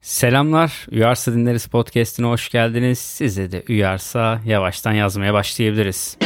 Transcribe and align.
Selamlar, 0.00 0.86
Uyarsa 0.92 1.32
Dinleriz 1.32 1.66
Podcast'ine 1.66 2.26
hoş 2.26 2.48
geldiniz. 2.48 2.98
Size 2.98 3.52
de 3.52 3.64
uyarsa 3.68 4.40
yavaştan 4.46 4.92
yazmaya 4.92 5.34
başlayabiliriz. 5.34 6.16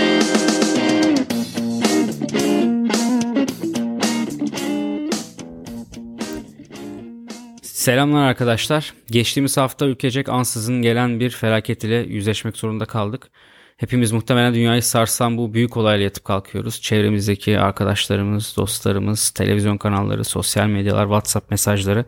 Selamlar 7.62 8.28
arkadaşlar. 8.28 8.94
Geçtiğimiz 9.10 9.56
hafta 9.56 9.86
ülkecek 9.86 10.28
ansızın 10.28 10.82
gelen 10.82 11.20
bir 11.20 11.30
felaket 11.30 11.84
ile 11.84 11.96
yüzleşmek 11.96 12.56
zorunda 12.56 12.84
kaldık. 12.84 13.30
Hepimiz 13.76 14.12
muhtemelen 14.12 14.54
dünyayı 14.54 14.82
sarsan 14.82 15.38
bu 15.38 15.54
büyük 15.54 15.76
olayla 15.76 16.04
yatıp 16.04 16.24
kalkıyoruz. 16.24 16.80
Çevremizdeki 16.80 17.58
arkadaşlarımız, 17.60 18.54
dostlarımız, 18.56 19.30
televizyon 19.30 19.76
kanalları, 19.78 20.24
sosyal 20.24 20.66
medyalar, 20.66 21.04
WhatsApp 21.04 21.50
mesajları 21.50 22.04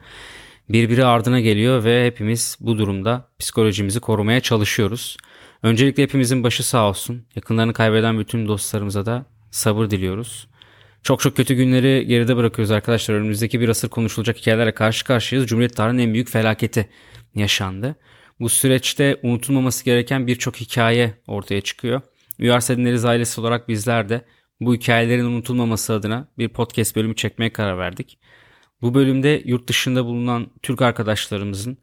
birbiri 0.69 1.05
ardına 1.05 1.41
geliyor 1.41 1.85
ve 1.85 2.07
hepimiz 2.07 2.57
bu 2.61 2.79
durumda 2.79 3.29
psikolojimizi 3.39 4.01
korumaya 4.01 4.41
çalışıyoruz. 4.41 5.17
Öncelikle 5.63 6.03
hepimizin 6.03 6.45
başı 6.45 6.69
sağ 6.69 6.89
olsun. 6.89 7.27
Yakınlarını 7.35 7.73
kaybeden 7.73 8.19
bütün 8.19 8.49
dostlarımıza 8.49 9.07
da 9.07 9.27
sabır 9.51 9.91
diliyoruz. 9.91 10.49
Çok 11.03 11.21
çok 11.21 11.37
kötü 11.37 11.55
günleri 11.55 12.07
geride 12.07 12.37
bırakıyoruz 12.37 12.71
arkadaşlar. 12.71 13.15
Önümüzdeki 13.15 13.61
bir 13.61 13.69
asır 13.69 13.89
konuşulacak 13.89 14.37
hikayelerle 14.37 14.75
karşı 14.75 15.05
karşıyayız. 15.05 15.49
Cumhuriyet 15.49 15.77
tarihinin 15.77 16.03
en 16.03 16.13
büyük 16.15 16.29
felaketi 16.29 16.89
yaşandı. 17.35 17.97
Bu 18.41 18.49
süreçte 18.49 19.21
unutulmaması 19.23 19.85
gereken 19.85 20.27
birçok 20.27 20.57
hikaye 20.57 21.15
ortaya 21.27 21.61
çıkıyor. 21.61 22.01
Üniversite 22.39 22.77
Dinleriz 22.77 23.05
ailesi 23.05 23.41
olarak 23.41 23.69
bizler 23.69 24.09
de 24.09 24.25
bu 24.61 24.75
hikayelerin 24.75 25.25
unutulmaması 25.25 25.93
adına 25.93 26.29
bir 26.39 26.49
podcast 26.49 26.97
bölümü 26.97 27.17
çekmeye 27.17 27.53
karar 27.53 27.79
verdik. 27.79 28.19
Bu 28.83 28.95
bölümde 28.95 29.43
yurt 29.45 29.69
dışında 29.69 30.05
bulunan 30.05 30.47
Türk 30.63 30.83
arkadaşlarımızın 30.83 31.79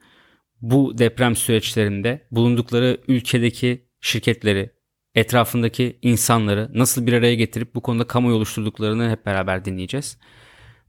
bu 0.61 0.97
deprem 0.97 1.35
süreçlerinde 1.35 2.27
bulundukları 2.31 2.97
ülkedeki 3.07 3.87
şirketleri, 4.01 4.69
etrafındaki 5.15 5.99
insanları 6.01 6.71
nasıl 6.73 7.07
bir 7.07 7.13
araya 7.13 7.35
getirip 7.35 7.75
bu 7.75 7.81
konuda 7.81 8.07
kamuoyu 8.07 8.35
oluşturduklarını 8.35 9.09
hep 9.09 9.25
beraber 9.25 9.65
dinleyeceğiz. 9.65 10.17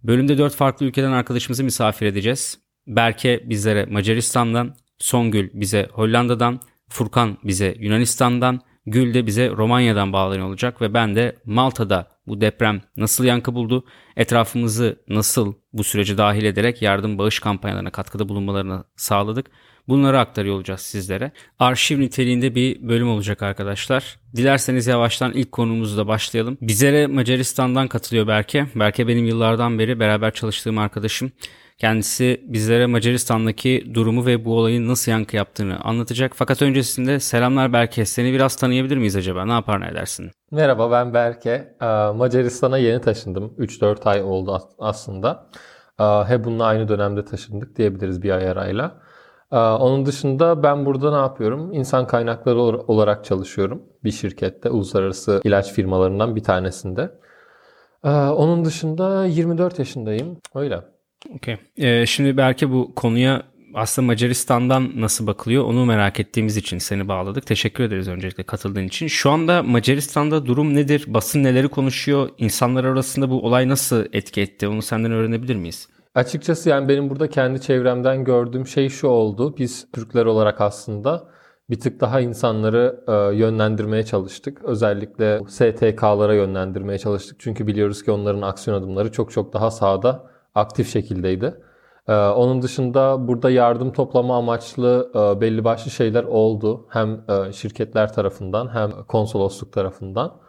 Bölümde 0.03 0.39
dört 0.39 0.55
farklı 0.55 0.87
ülkeden 0.87 1.13
arkadaşımızı 1.13 1.65
misafir 1.65 2.07
edeceğiz. 2.07 2.59
Berke 2.87 3.51
bizlere 3.51 3.85
Macaristan'dan, 3.87 4.75
Songül 4.99 5.51
bize 5.53 5.89
Hollanda'dan, 5.93 6.61
Furkan 6.89 7.39
bize 7.45 7.77
Yunanistan'dan, 7.79 8.61
Gül 8.87 9.15
de 9.15 9.27
bize 9.27 9.51
Romanya'dan 9.51 10.13
bağlanıyor 10.13 10.47
olacak 10.47 10.81
ve 10.81 10.95
ben 10.95 11.17
de 11.17 11.37
Malta'da 11.45 12.09
bu 12.27 12.41
deprem 12.41 12.81
nasıl 12.97 13.25
yankı 13.25 13.55
buldu, 13.55 13.85
etrafımızı 14.17 14.99
nasıl 15.09 15.55
bu 15.73 15.85
sürece 15.85 16.19
dahil 16.19 16.45
ederek 16.45 16.83
yardım 16.83 17.19
bağış 17.19 17.39
kampanyalarına 17.39 17.91
katkıda 17.91 18.29
bulunmalarını 18.29 18.85
sağladık. 18.97 19.51
Bunları 19.89 20.19
aktarıyor 20.19 20.55
olacağız 20.57 20.81
sizlere. 20.81 21.33
Arşiv 21.59 22.01
niteliğinde 22.01 22.55
bir 22.55 22.89
bölüm 22.89 23.09
olacak 23.09 23.43
arkadaşlar. 23.43 24.19
Dilerseniz 24.37 24.87
yavaştan 24.87 25.33
ilk 25.33 25.53
konumuzla 25.53 26.07
başlayalım. 26.07 26.59
Bizlere 26.61 27.07
Macaristan'dan 27.07 27.89
katılıyor 27.89 28.27
Berke. 28.27 28.67
Berke 28.75 29.09
benim 29.09 29.27
yıllardan 29.27 29.79
beri 29.79 30.01
beraber 30.01 30.35
çalıştığım 30.35 30.79
arkadaşım. 30.79 31.33
Kendisi 31.79 32.41
bizlere 32.45 32.87
Macaristan'daki 32.87 33.91
durumu 33.95 34.27
ve 34.27 34.45
bu 34.45 34.59
olayın 34.59 34.89
nasıl 34.89 35.13
yankı 35.13 35.37
yaptığını 35.37 35.81
anlatacak. 35.81 36.33
Fakat 36.35 36.63
öncesinde 36.63 37.21
selamlar 37.21 37.73
Berke. 37.73 38.05
Seni 38.05 38.33
biraz 38.33 38.57
tanıyabilir 38.57 38.97
miyiz 38.97 39.17
acaba? 39.17 39.45
Ne 39.45 39.53
yapar 39.53 39.81
ne 39.81 39.89
edersin? 39.89 40.31
Merhaba 40.51 40.91
ben 40.91 41.15
Berke. 41.15 41.75
Ee, 41.83 41.87
Macaristan'a 42.17 42.79
yeni 42.79 43.01
taşındım. 43.01 43.55
3-4 43.59 44.09
ay 44.09 44.23
oldu 44.23 44.61
aslında. 44.79 45.47
Ee, 46.01 46.05
hep 46.05 46.45
bununla 46.45 46.65
aynı 46.65 46.89
dönemde 46.89 47.25
taşındık 47.25 47.77
diyebiliriz 47.77 48.23
bir 48.23 48.31
ay 48.31 48.49
arayla. 48.49 49.01
Ee, 49.53 49.57
onun 49.57 50.07
dışında 50.07 50.63
ben 50.63 50.87
burada 50.87 51.11
ne 51.11 51.17
yapıyorum? 51.17 51.73
İnsan 51.73 52.07
kaynakları 52.07 52.61
olarak 52.61 53.25
çalışıyorum. 53.25 53.83
Bir 54.05 54.11
şirkette, 54.13 54.71
uluslararası 54.71 55.41
ilaç 55.45 55.73
firmalarından 55.73 56.37
bir 56.37 56.43
tanesinde. 56.43 57.11
Onun 58.37 58.65
dışında 58.65 59.25
24 59.25 59.79
yaşındayım. 59.79 60.41
Öyle. 60.55 60.94
Okay. 61.37 61.57
Ee, 61.77 62.07
şimdi 62.07 62.37
belki 62.37 62.71
bu 62.71 62.95
konuya 62.95 63.43
aslında 63.75 64.07
Macaristan'dan 64.07 64.91
nasıl 64.97 65.27
bakılıyor 65.27 65.65
onu 65.65 65.85
merak 65.85 66.21
ettiğimiz 66.21 66.57
için 66.57 66.79
seni 66.79 67.09
bağladık. 67.09 67.47
Teşekkür 67.47 67.85
ederiz 67.85 68.09
öncelikle 68.09 68.43
katıldığın 68.43 68.85
için. 68.85 69.07
Şu 69.07 69.31
anda 69.31 69.63
Macaristan'da 69.63 70.47
durum 70.47 70.75
nedir? 70.75 71.05
Basın 71.07 71.45
neleri 71.45 71.69
konuşuyor? 71.69 72.29
İnsanlar 72.39 72.85
arasında 72.85 73.31
bu 73.31 73.47
olay 73.47 73.69
nasıl 73.69 74.05
etki 74.13 74.41
etti? 74.41 74.69
Onu 74.69 74.83
senden 74.83 75.13
öğrenebilir 75.13 75.57
miyiz? 75.57 75.89
Açıkçası 76.15 76.69
yani 76.69 76.89
benim 76.89 77.11
burada 77.11 77.31
kendi 77.31 77.61
çevremden 77.61 78.25
gördüğüm 78.25 78.67
şey 78.67 78.89
şu 78.89 79.09
oldu. 79.09 79.57
Biz 79.59 79.87
Türkler 79.93 80.27
olarak 80.27 80.61
aslında 80.61 81.29
bir 81.71 81.81
tık 81.81 82.01
daha 82.01 82.21
insanları 82.21 83.05
e, 83.09 83.37
yönlendirmeye 83.37 84.03
çalıştık. 84.03 84.65
Özellikle 84.65 85.41
STK'lara 85.49 86.35
yönlendirmeye 86.35 86.99
çalıştık. 86.99 87.37
Çünkü 87.41 87.67
biliyoruz 87.67 88.05
ki 88.05 88.11
onların 88.11 88.43
aksiyon 88.43 88.79
adımları 88.79 89.13
çok 89.13 89.33
çok 89.33 89.53
daha 89.53 89.71
sağda 89.71 90.34
aktif 90.55 90.93
şekildeydi. 90.93 91.55
Ee, 92.09 92.13
onun 92.15 92.63
dışında 92.63 93.29
burada 93.29 93.51
yardım 93.51 93.93
toplama 93.93 94.37
amaçlı 94.37 95.11
e, 95.15 95.41
belli 95.41 95.65
başlı 95.65 95.91
şeyler 95.91 96.25
oldu. 96.25 96.87
Hem 96.91 97.25
e, 97.29 97.53
şirketler 97.53 98.13
tarafından 98.13 98.75
hem 98.75 98.91
konsolosluk 99.09 99.73
tarafından. 99.73 100.41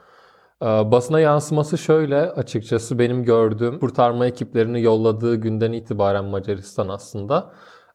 E, 0.61 0.65
basına 0.65 1.19
yansıması 1.19 1.77
şöyle 1.77 2.31
açıkçası 2.31 2.99
benim 2.99 3.23
gördüğüm 3.23 3.79
kurtarma 3.79 4.25
ekiplerini 4.25 4.81
yolladığı 4.81 5.35
günden 5.35 5.71
itibaren 5.71 6.25
Macaristan 6.25 6.87
aslında 6.89 7.51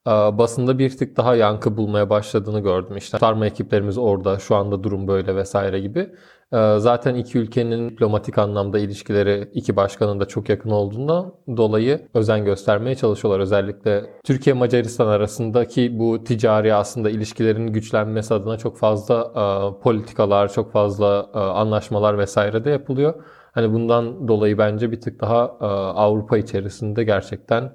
basında 0.07 0.79
bir 0.79 0.97
tık 0.97 1.17
daha 1.17 1.37
yankı 1.37 1.77
bulmaya 1.77 2.11
başladığını 2.11 2.61
gördüm. 2.61 2.97
İşte 2.97 3.17
kurtarma 3.17 3.47
ekiplerimiz 3.47 3.99
orada, 3.99 4.39
şu 4.39 4.57
anda 4.57 4.83
durum 4.83 5.09
böyle 5.09 5.37
vesaire 5.37 5.81
gibi. 5.81 6.11
Ee, 6.53 6.75
zaten 6.79 7.15
iki 7.15 7.39
ülkenin 7.39 7.91
diplomatik 7.91 8.39
anlamda 8.39 8.79
ilişkileri 8.79 9.51
iki 9.55 9.77
başkanın 9.77 10.21
da 10.21 10.29
çok 10.29 10.49
yakın 10.49 10.71
olduğundan 10.71 11.35
dolayı 11.57 12.09
özen 12.15 12.45
göstermeye 12.45 12.95
çalışıyorlar. 12.95 13.41
Özellikle 13.41 14.07
Türkiye-Macaristan 14.25 15.07
arasındaki 15.07 15.99
bu 15.99 16.25
ticari 16.25 16.75
aslında 16.75 17.11
ilişkilerin 17.11 17.67
güçlenmesi 17.67 18.35
adına 18.35 18.59
çok 18.59 18.79
fazla 18.79 19.33
e, 19.37 19.83
politikalar, 19.83 20.53
çok 20.53 20.73
fazla 20.73 21.31
e, 21.35 21.39
anlaşmalar 21.39 22.19
vesaire 22.19 22.65
de 22.65 22.71
yapılıyor. 22.71 23.15
Hani 23.53 23.73
bundan 23.73 24.29
dolayı 24.29 24.59
bence 24.59 24.93
bir 24.93 25.01
tık 25.01 25.21
daha 25.21 25.45
e, 25.61 25.65
Avrupa 25.95 26.39
içerisinde 26.39 27.05
gerçekten 27.05 27.73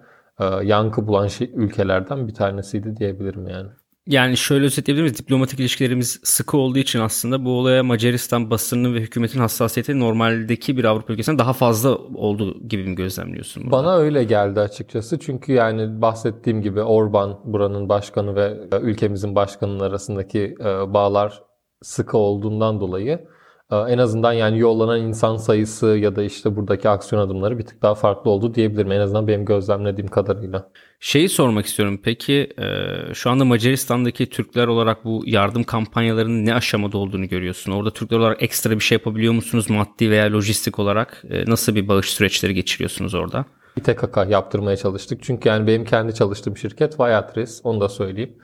yankı 0.63 1.07
bulan 1.07 1.27
şey, 1.27 1.51
ülkelerden 1.55 2.27
bir 2.27 2.33
tanesiydi 2.33 2.97
diyebilirim 2.97 3.47
yani. 3.47 3.69
Yani 4.07 4.37
şöyle 4.37 4.65
özetleyebilir 4.65 5.03
miyiz? 5.03 5.19
Diplomatik 5.19 5.59
ilişkilerimiz 5.59 6.19
sıkı 6.23 6.57
olduğu 6.57 6.79
için 6.79 6.99
aslında 6.99 7.45
bu 7.45 7.59
olaya 7.59 7.83
Macaristan 7.83 8.49
basınının 8.49 8.95
ve 8.95 8.99
hükümetin 8.99 9.39
hassasiyeti 9.39 9.99
normaldeki 9.99 10.77
bir 10.77 10.83
Avrupa 10.83 11.13
ülkesinden 11.13 11.39
daha 11.39 11.53
fazla 11.53 11.95
olduğu 11.95 12.67
gibi 12.67 12.83
mi 12.83 12.95
gözlemliyorsun? 12.95 13.63
Burada? 13.63 13.77
Bana 13.77 13.97
öyle 13.97 14.23
geldi 14.23 14.59
açıkçası. 14.59 15.19
Çünkü 15.19 15.53
yani 15.53 16.01
bahsettiğim 16.01 16.61
gibi 16.61 16.81
Orban 16.81 17.39
buranın 17.43 17.89
başkanı 17.89 18.35
ve 18.35 18.57
ülkemizin 18.81 19.35
başkanının 19.35 19.79
arasındaki 19.79 20.55
e, 20.59 20.93
bağlar 20.93 21.43
sıkı 21.81 22.17
olduğundan 22.17 22.79
dolayı 22.79 23.27
en 23.71 23.97
azından 23.97 24.33
yani 24.33 24.59
yollanan 24.59 25.01
insan 25.01 25.37
sayısı 25.37 25.87
ya 25.87 26.15
da 26.15 26.23
işte 26.23 26.55
buradaki 26.55 26.89
aksiyon 26.89 27.21
adımları 27.21 27.57
bir 27.57 27.65
tık 27.65 27.81
daha 27.81 27.95
farklı 27.95 28.31
oldu 28.31 28.55
diyebilirim. 28.55 28.91
En 28.91 28.99
azından 28.99 29.27
benim 29.27 29.45
gözlemlediğim 29.45 30.07
kadarıyla. 30.07 30.69
Şeyi 30.99 31.29
sormak 31.29 31.65
istiyorum. 31.65 31.99
Peki 32.03 32.49
e, 32.59 32.65
şu 33.13 33.29
anda 33.29 33.45
Macaristan'daki 33.45 34.29
Türkler 34.29 34.67
olarak 34.67 35.05
bu 35.05 35.23
yardım 35.25 35.63
kampanyalarının 35.63 36.45
ne 36.45 36.53
aşamada 36.53 36.97
olduğunu 36.97 37.27
görüyorsun? 37.27 37.71
Orada 37.71 37.91
Türkler 37.93 38.17
olarak 38.17 38.43
ekstra 38.43 38.71
bir 38.71 38.79
şey 38.79 38.95
yapabiliyor 38.95 39.33
musunuz 39.33 39.69
maddi 39.69 40.11
veya 40.11 40.33
lojistik 40.33 40.79
olarak? 40.79 41.23
E, 41.29 41.45
nasıl 41.45 41.75
bir 41.75 41.87
bağış 41.87 42.09
süreçleri 42.09 42.53
geçiriyorsunuz 42.53 43.13
orada? 43.13 43.45
İTKK 43.77 44.17
yaptırmaya 44.29 44.77
çalıştık. 44.77 45.23
Çünkü 45.23 45.49
yani 45.49 45.67
benim 45.67 45.85
kendi 45.85 46.15
çalıştığım 46.15 46.57
şirket 46.57 46.99
Vayatris. 46.99 47.61
Onu 47.63 47.81
da 47.81 47.89
söyleyeyim. 47.89 48.37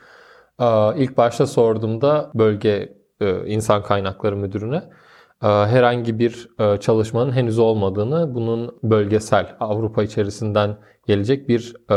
İlk 0.97 1.18
başta 1.18 1.47
sorduğumda 1.47 2.32
bölge 2.35 2.94
e, 3.22 3.47
insan 3.47 3.84
kaynakları 3.84 4.38
müdürüne 4.38 4.84
ee, 4.84 4.85
herhangi 5.41 6.20
bir 6.20 6.49
e, 6.59 6.78
çalışmanın 6.79 7.32
henüz 7.32 7.59
olmadığını, 7.59 8.35
bunun 8.35 8.79
bölgesel 8.84 9.55
Avrupa 9.59 10.03
içerisinden 10.03 10.78
gelecek 11.08 11.49
bir 11.49 11.76
e, 11.90 11.96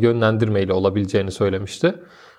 yönlendirmeyle 0.00 0.72
olabileceğini 0.72 1.30
söylemişti. 1.30 1.94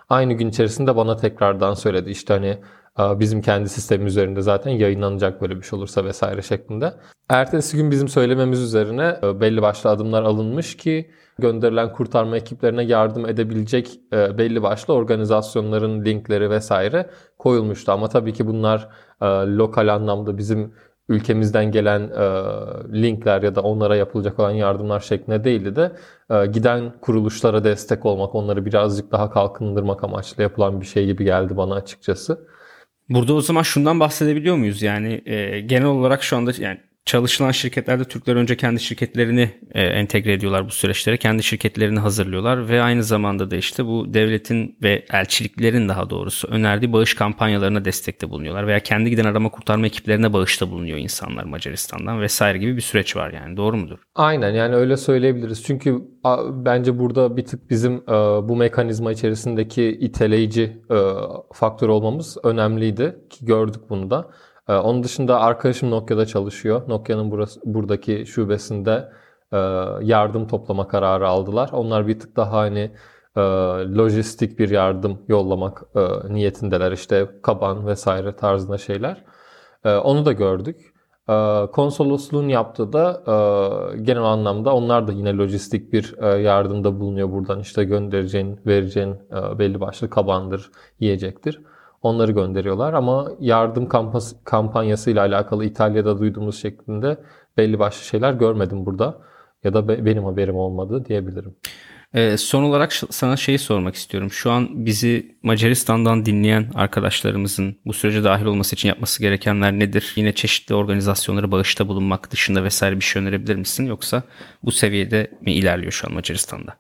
Aynı 0.09 0.33
gün 0.33 0.49
içerisinde 0.49 0.95
bana 0.95 1.15
tekrardan 1.15 1.73
söyledi. 1.73 2.09
İşte 2.09 2.33
hani 2.33 2.57
e, 2.99 3.19
bizim 3.19 3.41
kendi 3.41 3.69
sistemimiz 3.69 4.13
üzerinde 4.13 4.41
zaten 4.41 4.71
yayınlanacak 4.71 5.41
böyle 5.41 5.57
bir 5.57 5.61
şey 5.61 5.79
olursa 5.79 6.05
vesaire 6.05 6.41
şeklinde. 6.41 6.93
Ertesi 7.29 7.77
gün 7.77 7.91
bizim 7.91 8.07
söylememiz 8.07 8.61
üzerine 8.61 9.19
belli 9.23 9.61
başlı 9.61 9.89
adımlar 9.89 10.23
alınmış 10.23 10.77
ki 10.77 11.11
gönderilen 11.39 11.93
kurtarma 11.93 12.37
ekiplerine 12.37 12.83
yardım 12.83 13.25
edebilecek 13.25 13.99
belli 14.11 14.63
başlı 14.63 14.93
organizasyonların 14.93 16.05
linkleri 16.05 16.49
vesaire 16.49 17.09
koyulmuştu. 17.37 17.91
Ama 17.91 18.09
tabii 18.09 18.33
ki 18.33 18.47
bunlar 18.47 18.89
e, 19.23 19.55
lokal 19.57 19.87
anlamda 19.87 20.37
bizim 20.37 20.73
ülkemizden 21.09 21.71
gelen 21.71 22.01
e, 22.01 22.23
linkler 23.01 23.41
ya 23.41 23.55
da 23.55 23.61
onlara 23.61 23.95
yapılacak 23.95 24.39
olan 24.39 24.51
yardımlar 24.51 24.99
şeklinde 24.99 25.43
değildi 25.43 25.75
de 25.75 25.91
e, 26.29 26.45
giden 26.45 26.93
kuruluşlara 27.01 27.63
destek 27.63 28.05
olmak, 28.05 28.35
onları 28.35 28.65
birazcık 28.65 29.11
daha 29.11 29.31
kalkındırmak 29.31 30.03
amaçlı 30.03 30.43
yapılan 30.43 30.81
bir 30.81 30.85
şey 30.85 31.05
gibi 31.05 31.23
geldi 31.23 31.57
bana 31.57 31.75
açıkçası. 31.75 32.47
Burada 33.09 33.33
o 33.33 33.41
zaman 33.41 33.61
şundan 33.61 33.99
bahsedebiliyor 33.99 34.55
muyuz? 34.55 34.81
Yani 34.81 35.21
e, 35.25 35.59
genel 35.61 35.87
olarak 35.87 36.23
şu 36.23 36.37
anda 36.37 36.51
yani 36.59 36.79
çalışılan 37.05 37.51
şirketlerde 37.51 38.03
Türkler 38.03 38.35
önce 38.35 38.57
kendi 38.57 38.79
şirketlerini 38.79 39.49
e, 39.71 39.81
entegre 39.81 40.33
ediyorlar 40.33 40.65
bu 40.65 40.69
süreçlere. 40.69 41.17
Kendi 41.17 41.43
şirketlerini 41.43 41.99
hazırlıyorlar 41.99 42.69
ve 42.69 42.81
aynı 42.81 43.03
zamanda 43.03 43.51
da 43.51 43.55
işte 43.55 43.85
bu 43.85 44.13
devletin 44.13 44.77
ve 44.83 45.05
elçiliklerin 45.13 45.89
daha 45.89 46.09
doğrusu 46.09 46.47
önerdiği 46.47 46.93
bağış 46.93 47.13
kampanyalarına 47.13 47.85
destekte 47.85 48.29
bulunuyorlar. 48.29 48.67
Veya 48.67 48.79
kendi 48.79 49.09
giden 49.09 49.25
arama 49.25 49.49
kurtarma 49.49 49.85
ekiplerine 49.85 50.33
bağışta 50.33 50.71
bulunuyor 50.71 50.97
insanlar 50.97 51.43
Macaristan'dan 51.43 52.21
vesaire 52.21 52.57
gibi 52.57 52.75
bir 52.75 52.81
süreç 52.81 53.15
var 53.15 53.33
yani 53.33 53.57
doğru 53.57 53.77
mudur? 53.77 53.99
Aynen 54.15 54.51
yani 54.51 54.75
öyle 54.75 54.97
söyleyebiliriz. 54.97 55.63
Çünkü 55.63 56.01
bence 56.51 56.99
burada 56.99 57.37
bir 57.37 57.45
tık 57.45 57.69
bizim 57.69 57.93
e, 57.93 58.13
bu 58.49 58.55
mekanizma 58.55 59.11
içerisindeki 59.11 59.83
iteleyici 59.83 60.81
e, 60.91 60.97
faktör 61.53 61.89
olmamız 61.89 62.37
önemliydi 62.43 63.15
ki 63.29 63.45
gördük 63.45 63.81
bunu 63.89 64.09
da. 64.09 64.29
Ee, 64.69 64.73
onun 64.73 65.03
dışında 65.03 65.39
arkadaşım 65.39 65.91
Nokia'da 65.91 66.25
çalışıyor. 66.25 66.81
Nokia'nın 66.89 67.31
burası, 67.31 67.59
buradaki 67.65 68.25
şubesinde 68.25 69.09
e, 69.51 69.57
yardım 70.01 70.47
toplama 70.47 70.87
kararı 70.87 71.27
aldılar. 71.27 71.69
Onlar 71.73 72.07
bir 72.07 72.19
tık 72.19 72.35
daha 72.35 72.51
hani 72.57 72.91
e, 73.35 73.41
lojistik 73.97 74.59
bir 74.59 74.69
yardım 74.69 75.21
yollamak 75.27 75.83
e, 75.95 76.33
niyetindeler. 76.33 76.91
İşte 76.91 77.29
kaban 77.43 77.87
vesaire 77.87 78.35
tarzında 78.35 78.77
şeyler. 78.77 79.25
Onu 79.85 80.25
da 80.25 80.31
gördük. 80.31 80.93
Konsolosluğun 81.71 82.47
yaptığı 82.47 82.93
da 82.93 83.23
genel 84.01 84.23
anlamda 84.23 84.75
onlar 84.75 85.07
da 85.07 85.11
yine 85.11 85.37
lojistik 85.37 85.93
bir 85.93 86.37
yardımda 86.37 86.99
bulunuyor 86.99 87.31
buradan. 87.31 87.59
işte 87.59 87.83
göndereceğin, 87.83 88.59
vereceğin 88.65 89.15
belli 89.59 89.81
başlı 89.81 90.09
kabandır, 90.09 90.71
yiyecektir. 90.99 91.61
Onları 92.03 92.31
gönderiyorlar 92.31 92.93
ama 92.93 93.31
yardım 93.39 93.89
kampanyası 94.45 95.11
ile 95.11 95.21
alakalı 95.21 95.65
İtalya'da 95.65 96.19
duyduğumuz 96.19 96.61
şeklinde 96.61 97.17
belli 97.57 97.79
başlı 97.79 98.05
şeyler 98.05 98.33
görmedim 98.33 98.85
burada. 98.85 99.17
Ya 99.63 99.73
da 99.73 100.05
benim 100.05 100.23
haberim 100.23 100.55
olmadı 100.55 101.05
diyebilirim. 101.05 101.55
Ee, 102.13 102.37
son 102.37 102.63
olarak 102.63 102.93
sana 102.93 103.37
şeyi 103.37 103.59
sormak 103.59 103.95
istiyorum. 103.95 104.31
Şu 104.31 104.51
an 104.51 104.85
bizi 104.85 105.37
Macaristan'dan 105.43 106.25
dinleyen 106.25 106.65
arkadaşlarımızın 106.75 107.79
bu 107.85 107.93
sürece 107.93 108.23
dahil 108.23 108.45
olması 108.45 108.75
için 108.75 108.89
yapması 108.89 109.21
gerekenler 109.21 109.73
nedir? 109.73 110.13
Yine 110.15 110.33
çeşitli 110.33 110.75
organizasyonlara 110.75 111.51
bağışta 111.51 111.87
bulunmak 111.87 112.31
dışında 112.31 112.63
vesaire 112.63 112.95
bir 112.95 113.03
şey 113.03 113.21
önerebilir 113.21 113.55
misin? 113.55 113.85
Yoksa 113.85 114.23
bu 114.63 114.71
seviyede 114.71 115.31
mi 115.41 115.53
ilerliyor 115.53 115.91
şu 115.91 116.07
an 116.07 116.13
Macaristan'da? 116.13 116.77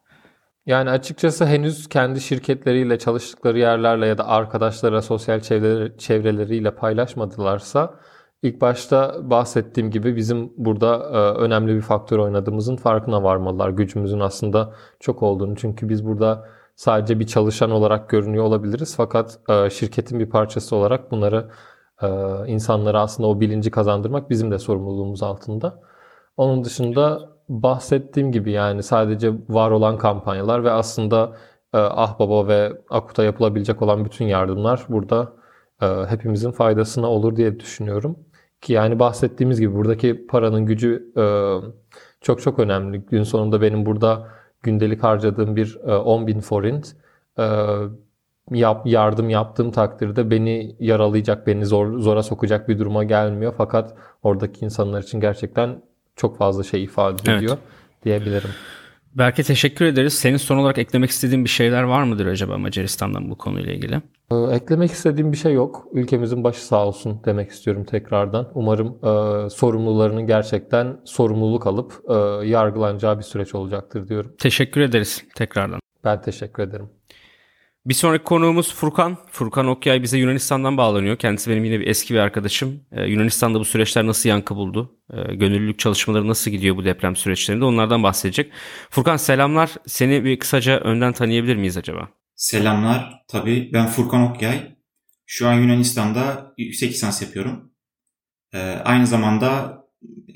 Yani 0.65 0.89
açıkçası 0.89 1.45
henüz 1.45 1.89
kendi 1.89 2.21
şirketleriyle, 2.21 2.99
çalıştıkları 2.99 3.59
yerlerle 3.59 4.07
ya 4.07 4.17
da 4.17 4.27
arkadaşlara, 4.27 5.01
sosyal 5.01 5.39
çevreleri, 5.39 5.97
çevreleriyle 5.97 6.75
paylaşmadılarsa 6.75 7.99
ilk 8.43 8.61
başta 8.61 9.29
bahsettiğim 9.29 9.91
gibi 9.91 10.15
bizim 10.15 10.53
burada 10.57 10.95
e, 10.95 11.41
önemli 11.41 11.75
bir 11.75 11.81
faktör 11.81 12.19
oynadığımızın 12.19 12.75
farkına 12.75 13.23
varmalılar. 13.23 13.69
Gücümüzün 13.69 14.19
aslında 14.19 14.73
çok 14.99 15.23
olduğunu. 15.23 15.55
Çünkü 15.55 15.89
biz 15.89 16.05
burada 16.05 16.49
sadece 16.75 17.19
bir 17.19 17.27
çalışan 17.27 17.71
olarak 17.71 18.09
görünüyor 18.09 18.43
olabiliriz. 18.43 18.95
Fakat 18.97 19.39
e, 19.49 19.69
şirketin 19.69 20.19
bir 20.19 20.29
parçası 20.29 20.75
olarak 20.75 21.11
bunları 21.11 21.49
e, 22.01 22.07
insanlara 22.47 23.01
aslında 23.01 23.29
o 23.29 23.39
bilinci 23.39 23.71
kazandırmak 23.71 24.29
bizim 24.29 24.51
de 24.51 24.59
sorumluluğumuz 24.59 25.23
altında. 25.23 25.81
Onun 26.37 26.63
dışında 26.63 27.32
bahsettiğim 27.49 28.31
gibi 28.31 28.51
yani 28.51 28.83
sadece 28.83 29.31
var 29.49 29.71
olan 29.71 29.97
kampanyalar 29.97 30.63
ve 30.63 30.71
aslında 30.71 31.37
e, 31.73 31.77
Ahbaba 31.77 32.47
ve 32.47 32.71
Akut'a 32.89 33.23
yapılabilecek 33.23 33.81
olan 33.81 34.05
bütün 34.05 34.25
yardımlar 34.25 34.85
burada 34.89 35.33
e, 35.81 35.85
hepimizin 35.85 36.51
faydasına 36.51 37.07
olur 37.07 37.35
diye 37.35 37.59
düşünüyorum. 37.59 38.17
Ki 38.61 38.73
yani 38.73 38.99
bahsettiğimiz 38.99 39.59
gibi 39.59 39.75
buradaki 39.75 40.27
paranın 40.27 40.65
gücü 40.65 41.11
e, 41.17 41.23
çok 42.21 42.41
çok 42.41 42.59
önemli. 42.59 42.97
Gün 42.99 43.23
sonunda 43.23 43.61
benim 43.61 43.85
burada 43.85 44.27
gündelik 44.63 45.03
harcadığım 45.03 45.55
bir 45.55 45.79
e, 45.87 45.95
10 45.95 46.27
bin 46.27 46.39
forint 46.39 46.95
e, 47.39 47.45
yap, 48.51 48.87
yardım 48.87 49.29
yaptığım 49.29 49.71
takdirde 49.71 50.31
beni 50.31 50.75
yaralayacak, 50.79 51.47
beni 51.47 51.65
zor, 51.65 51.99
zora 51.99 52.23
sokacak 52.23 52.69
bir 52.69 52.79
duruma 52.79 53.03
gelmiyor. 53.03 53.53
Fakat 53.57 53.95
oradaki 54.23 54.65
insanlar 54.65 55.03
için 55.03 55.19
gerçekten 55.19 55.81
çok 56.15 56.37
fazla 56.37 56.63
şey 56.63 56.83
ifade 56.83 57.21
evet. 57.25 57.37
ediyor 57.37 57.57
diyebilirim. 58.05 58.49
Berke 59.15 59.43
teşekkür 59.43 59.85
ederiz. 59.85 60.13
Senin 60.13 60.37
son 60.37 60.57
olarak 60.57 60.77
eklemek 60.77 61.09
istediğin 61.09 61.43
bir 61.43 61.49
şeyler 61.49 61.83
var 61.83 62.03
mıdır 62.03 62.25
acaba 62.25 62.57
Macaristan'dan 62.57 63.29
bu 63.29 63.37
konuyla 63.37 63.73
ilgili? 63.73 64.01
Ee, 64.31 64.35
eklemek 64.35 64.91
istediğim 64.91 65.31
bir 65.31 65.37
şey 65.37 65.53
yok. 65.53 65.87
Ülkemizin 65.93 66.43
başı 66.43 66.65
sağ 66.65 66.87
olsun 66.87 67.21
demek 67.25 67.51
istiyorum 67.51 67.83
tekrardan. 67.83 68.51
Umarım 68.53 68.87
e, 68.87 69.49
sorumlularının 69.49 70.27
gerçekten 70.27 70.97
sorumluluk 71.05 71.67
alıp 71.67 71.93
e, 72.09 72.13
yargılanacağı 72.47 73.17
bir 73.17 73.23
süreç 73.23 73.55
olacaktır 73.55 74.07
diyorum. 74.07 74.35
Teşekkür 74.39 74.81
ederiz 74.81 75.23
tekrardan. 75.35 75.79
Ben 76.03 76.21
teşekkür 76.21 76.63
ederim. 76.63 76.89
Bir 77.85 77.93
sonraki 77.93 78.23
konuğumuz 78.23 78.73
Furkan. 78.73 79.17
Furkan 79.31 79.67
Okyay 79.67 80.03
bize 80.03 80.17
Yunanistan'dan 80.17 80.77
bağlanıyor. 80.77 81.17
Kendisi 81.17 81.51
benim 81.51 81.63
yine 81.65 81.79
bir 81.79 81.87
eski 81.87 82.13
bir 82.13 82.19
arkadaşım. 82.19 82.81
Ee, 82.91 83.03
Yunanistan'da 83.03 83.59
bu 83.59 83.65
süreçler 83.65 84.07
nasıl 84.07 84.29
yankı 84.29 84.55
buldu? 84.55 84.99
Ee, 85.13 85.35
gönüllülük 85.35 85.79
çalışmaları 85.79 86.27
nasıl 86.27 86.51
gidiyor 86.51 86.75
bu 86.75 86.85
deprem 86.85 87.15
süreçlerinde 87.15 87.65
onlardan 87.65 88.03
bahsedecek. 88.03 88.51
Furkan 88.89 89.17
selamlar. 89.17 89.71
Seni 89.87 90.23
bir 90.23 90.39
kısaca 90.39 90.79
önden 90.79 91.13
tanıyabilir 91.13 91.55
miyiz 91.55 91.77
acaba? 91.77 92.09
Selamlar. 92.35 93.13
Tabii 93.27 93.69
ben 93.73 93.87
Furkan 93.87 94.31
Okyay. 94.31 94.75
Şu 95.25 95.47
an 95.47 95.53
Yunanistan'da 95.53 96.53
yüksek 96.57 96.91
lisans 96.91 97.21
yapıyorum. 97.21 97.71
Ee, 98.53 98.59
aynı 98.59 99.07
zamanda 99.07 99.77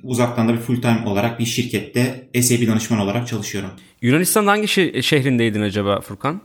uzaktan 0.04 0.48
da 0.48 0.54
bir 0.54 0.60
full 0.60 0.82
time 0.82 1.04
olarak 1.06 1.40
bir 1.40 1.46
şirkette 1.46 2.30
SAP 2.42 2.68
danışman 2.68 3.00
olarak 3.00 3.28
çalışıyorum. 3.28 3.72
Yunanistan'ın 4.02 4.48
hangi 4.48 4.68
şehrindeydin 5.04 5.62
acaba 5.62 6.02
Furkan? 6.02 6.42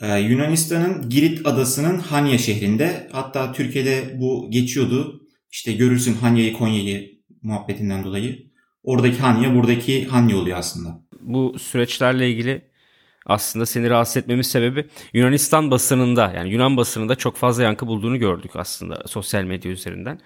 Ee, 0.00 0.18
Yunanistan'ın 0.18 1.08
Girit 1.10 1.46
adasının 1.46 1.98
Hanya 1.98 2.38
şehrinde 2.38 3.08
hatta 3.12 3.52
Türkiye'de 3.52 4.16
bu 4.20 4.50
geçiyordu. 4.50 5.20
İşte 5.50 5.72
görürsün 5.72 6.14
Hanya'yı 6.14 6.52
Konya'yı 6.52 7.10
muhabbetinden 7.42 8.04
dolayı. 8.04 8.50
Oradaki 8.82 9.18
Hanya 9.18 9.54
buradaki 9.54 10.06
Hanya 10.06 10.36
oluyor 10.36 10.58
aslında. 10.58 11.00
Bu 11.20 11.58
süreçlerle 11.58 12.30
ilgili 12.30 12.70
aslında 13.26 13.66
seni 13.66 13.90
rahatsız 13.90 14.16
etmemin 14.16 14.42
sebebi 14.42 14.86
Yunanistan 15.12 15.70
basınında 15.70 16.32
yani 16.36 16.50
Yunan 16.50 16.76
basınında 16.76 17.14
çok 17.14 17.36
fazla 17.36 17.62
yankı 17.62 17.86
bulduğunu 17.86 18.18
gördük 18.18 18.50
aslında 18.54 19.02
sosyal 19.06 19.44
medya 19.44 19.72
üzerinden. 19.72 20.20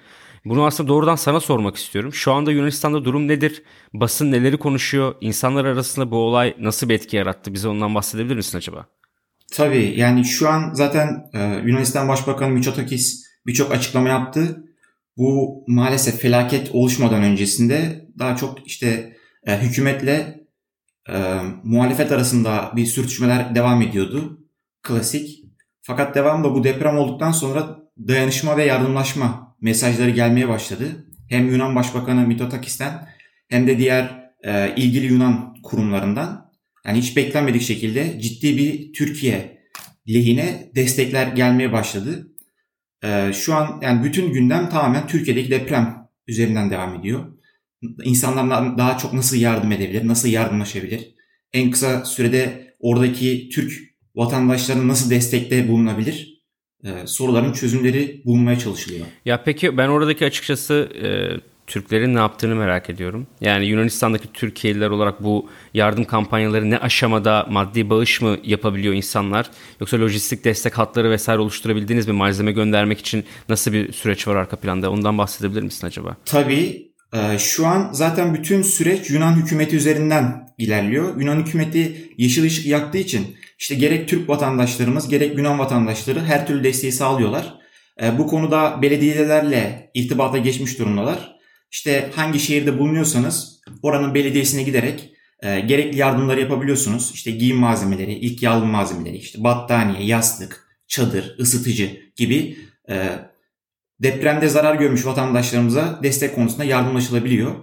Bunu 0.45 0.65
aslında 0.65 0.89
doğrudan 0.89 1.17
sana 1.17 1.41
sormak 1.41 1.77
istiyorum. 1.77 2.15
Şu 2.15 2.33
anda 2.33 2.53
Yunanistan'da 2.53 3.05
durum 3.05 3.29
nedir? 3.29 3.63
Basın 3.95 4.33
neleri 4.33 4.57
konuşuyor? 4.57 5.15
İnsanlar 5.21 5.65
arasında 5.65 6.11
bu 6.11 6.17
olay 6.17 6.55
nasıl 6.61 6.89
bir 6.89 6.95
etki 6.95 7.17
yarattı? 7.17 7.55
Bize 7.55 7.69
ondan 7.69 7.95
bahsedebilir 7.95 8.37
misin 8.37 8.59
acaba? 8.59 8.87
Tabii 9.53 9.95
yani 9.97 10.25
şu 10.25 10.49
an 10.49 10.75
zaten 10.75 11.31
e, 11.35 11.61
Yunanistan 11.65 12.09
Başbakanı 12.09 12.51
Mitsotakis 12.51 13.25
birçok 13.47 13.73
açıklama 13.73 14.09
yaptı. 14.09 14.65
Bu 15.17 15.65
maalesef 15.67 16.21
felaket 16.21 16.71
oluşmadan 16.73 17.23
öncesinde 17.23 18.09
daha 18.19 18.37
çok 18.37 18.67
işte 18.67 19.17
e, 19.47 19.59
hükümetle 19.59 20.41
e, 21.09 21.39
muhalefet 21.65 22.13
arasında 22.13 22.73
bir 22.77 22.87
sürtüşmeler 22.87 23.55
devam 23.55 23.83
ediyordu. 23.83 24.41
Klasik. 24.83 25.45
Fakat 25.83 26.15
devamında 26.15 26.55
bu 26.55 26.65
deprem 26.65 26.99
olduktan 26.99 27.33
sonra 27.33 27.79
dayanışma 27.99 28.57
ve 28.57 28.65
yardımlaşma 28.65 29.57
mesajları 29.61 30.11
gelmeye 30.11 30.49
başladı. 30.49 31.07
Hem 31.29 31.51
Yunan 31.51 31.75
Başbakanı 31.75 32.27
Mitsotakis'ten 32.27 33.09
hem 33.49 33.67
de 33.67 33.79
diğer 33.79 34.31
e, 34.45 34.75
ilgili 34.77 35.07
Yunan 35.07 35.55
kurumlarından. 35.63 36.44
Yani 36.87 36.99
hiç 36.99 37.17
beklenmedik 37.17 37.63
şekilde 37.63 38.21
ciddi 38.21 38.57
bir 38.57 38.93
Türkiye 38.93 39.59
lehine 40.09 40.71
destekler 40.75 41.27
gelmeye 41.27 41.73
başladı. 41.73 42.33
Ee, 43.05 43.31
şu 43.35 43.55
an 43.55 43.81
yani 43.83 44.05
bütün 44.05 44.33
gündem 44.33 44.69
tamamen 44.69 45.07
Türkiye'deki 45.07 45.51
deprem 45.51 46.09
üzerinden 46.27 46.71
devam 46.71 46.95
ediyor. 47.01 47.33
İnsanlar 48.05 48.79
daha 48.79 48.99
çok 48.99 49.13
nasıl 49.13 49.37
yardım 49.37 49.73
edebilir, 49.73 50.09
nasıl 50.09 50.29
yardımlaşabilir? 50.29 51.15
En 51.53 51.71
kısa 51.71 52.05
sürede 52.05 52.75
oradaki 52.79 53.49
Türk 53.49 53.73
vatandaşlarına 54.15 54.89
nasıl 54.89 55.11
destekte 55.11 55.69
bulunabilir? 55.69 56.35
Ee, 56.85 57.07
soruların 57.07 57.53
çözümleri 57.53 58.23
bulunmaya 58.25 58.59
çalışılıyor. 58.59 59.07
Ya 59.25 59.43
peki 59.45 59.77
ben 59.77 59.89
oradaki 59.89 60.27
açıkçası 60.27 60.89
e, 61.03 61.09
Türklerin 61.67 62.15
ne 62.15 62.19
yaptığını 62.19 62.55
merak 62.55 62.91
ediyorum. 62.91 63.27
Yani 63.41 63.67
Yunanistan'daki 63.67 64.33
Türkiye'liler 64.33 64.91
olarak 64.91 65.23
bu 65.23 65.49
yardım 65.75 66.05
kampanyaları 66.05 66.71
ne 66.71 66.79
aşamada 66.79 67.47
maddi 67.51 67.91
bağış 67.91 68.21
mı 68.21 68.37
yapabiliyor 68.43 68.95
insanlar? 68.95 69.51
Yoksa 69.81 70.01
lojistik 70.01 70.45
destek 70.45 70.79
hatları 70.79 71.11
vesaire 71.11 71.41
oluşturabildiğiniz 71.41 72.09
mi? 72.09 72.13
Malzeme 72.13 72.53
göndermek 72.53 72.99
için 72.99 73.25
nasıl 73.49 73.73
bir 73.73 73.93
süreç 73.93 74.29
var 74.29 74.37
arka 74.37 74.57
planda? 74.57 74.91
Ondan 74.91 75.19
bahsedebilir 75.19 75.63
misin 75.63 75.87
acaba? 75.87 76.17
Tabii. 76.25 76.95
Ee, 77.15 77.39
şu 77.39 77.67
an 77.67 77.89
zaten 77.93 78.35
bütün 78.35 78.63
süreç 78.63 79.11
Yunan 79.11 79.37
hükümeti 79.37 79.77
üzerinden 79.77 80.49
ilerliyor. 80.59 81.21
Yunan 81.21 81.37
hükümeti 81.37 82.13
yeşil 82.19 82.45
ışık 82.45 82.67
yaktığı 82.67 82.99
için 82.99 83.37
işte 83.59 83.75
gerek 83.75 84.09
Türk 84.09 84.29
vatandaşlarımız 84.29 85.09
gerek 85.09 85.39
Yunan 85.39 85.59
vatandaşları 85.59 86.21
her 86.21 86.47
türlü 86.47 86.65
desteği 86.65 86.93
sağlıyorlar. 86.93 87.55
Ee, 88.03 88.19
bu 88.19 88.27
konuda 88.27 88.83
belediyelerle 88.83 89.91
irtibata 89.95 90.39
geçmiş 90.39 90.79
durumdalar. 90.79 91.34
İşte 91.75 92.11
hangi 92.15 92.39
şehirde 92.39 92.79
bulunuyorsanız 92.79 93.61
oranın 93.83 94.15
belediyesine 94.15 94.63
giderek 94.63 95.11
e, 95.43 95.61
gerekli 95.61 95.99
yardımları 95.99 96.41
yapabiliyorsunuz. 96.41 97.11
İşte 97.15 97.31
giyim 97.31 97.57
malzemeleri, 97.57 98.13
ilk 98.13 98.43
yardım 98.43 98.69
malzemeleri, 98.69 99.17
işte 99.17 99.45
battaniye, 99.45 100.07
yastık, 100.07 100.69
çadır, 100.87 101.37
ısıtıcı 101.39 101.97
gibi 102.17 102.59
e, 102.89 103.09
depremde 104.03 104.49
zarar 104.49 104.75
görmüş 104.75 105.07
vatandaşlarımıza 105.07 106.01
destek 106.03 106.35
konusunda 106.35 106.65
yardımlaşılabiliyor. 106.65 107.55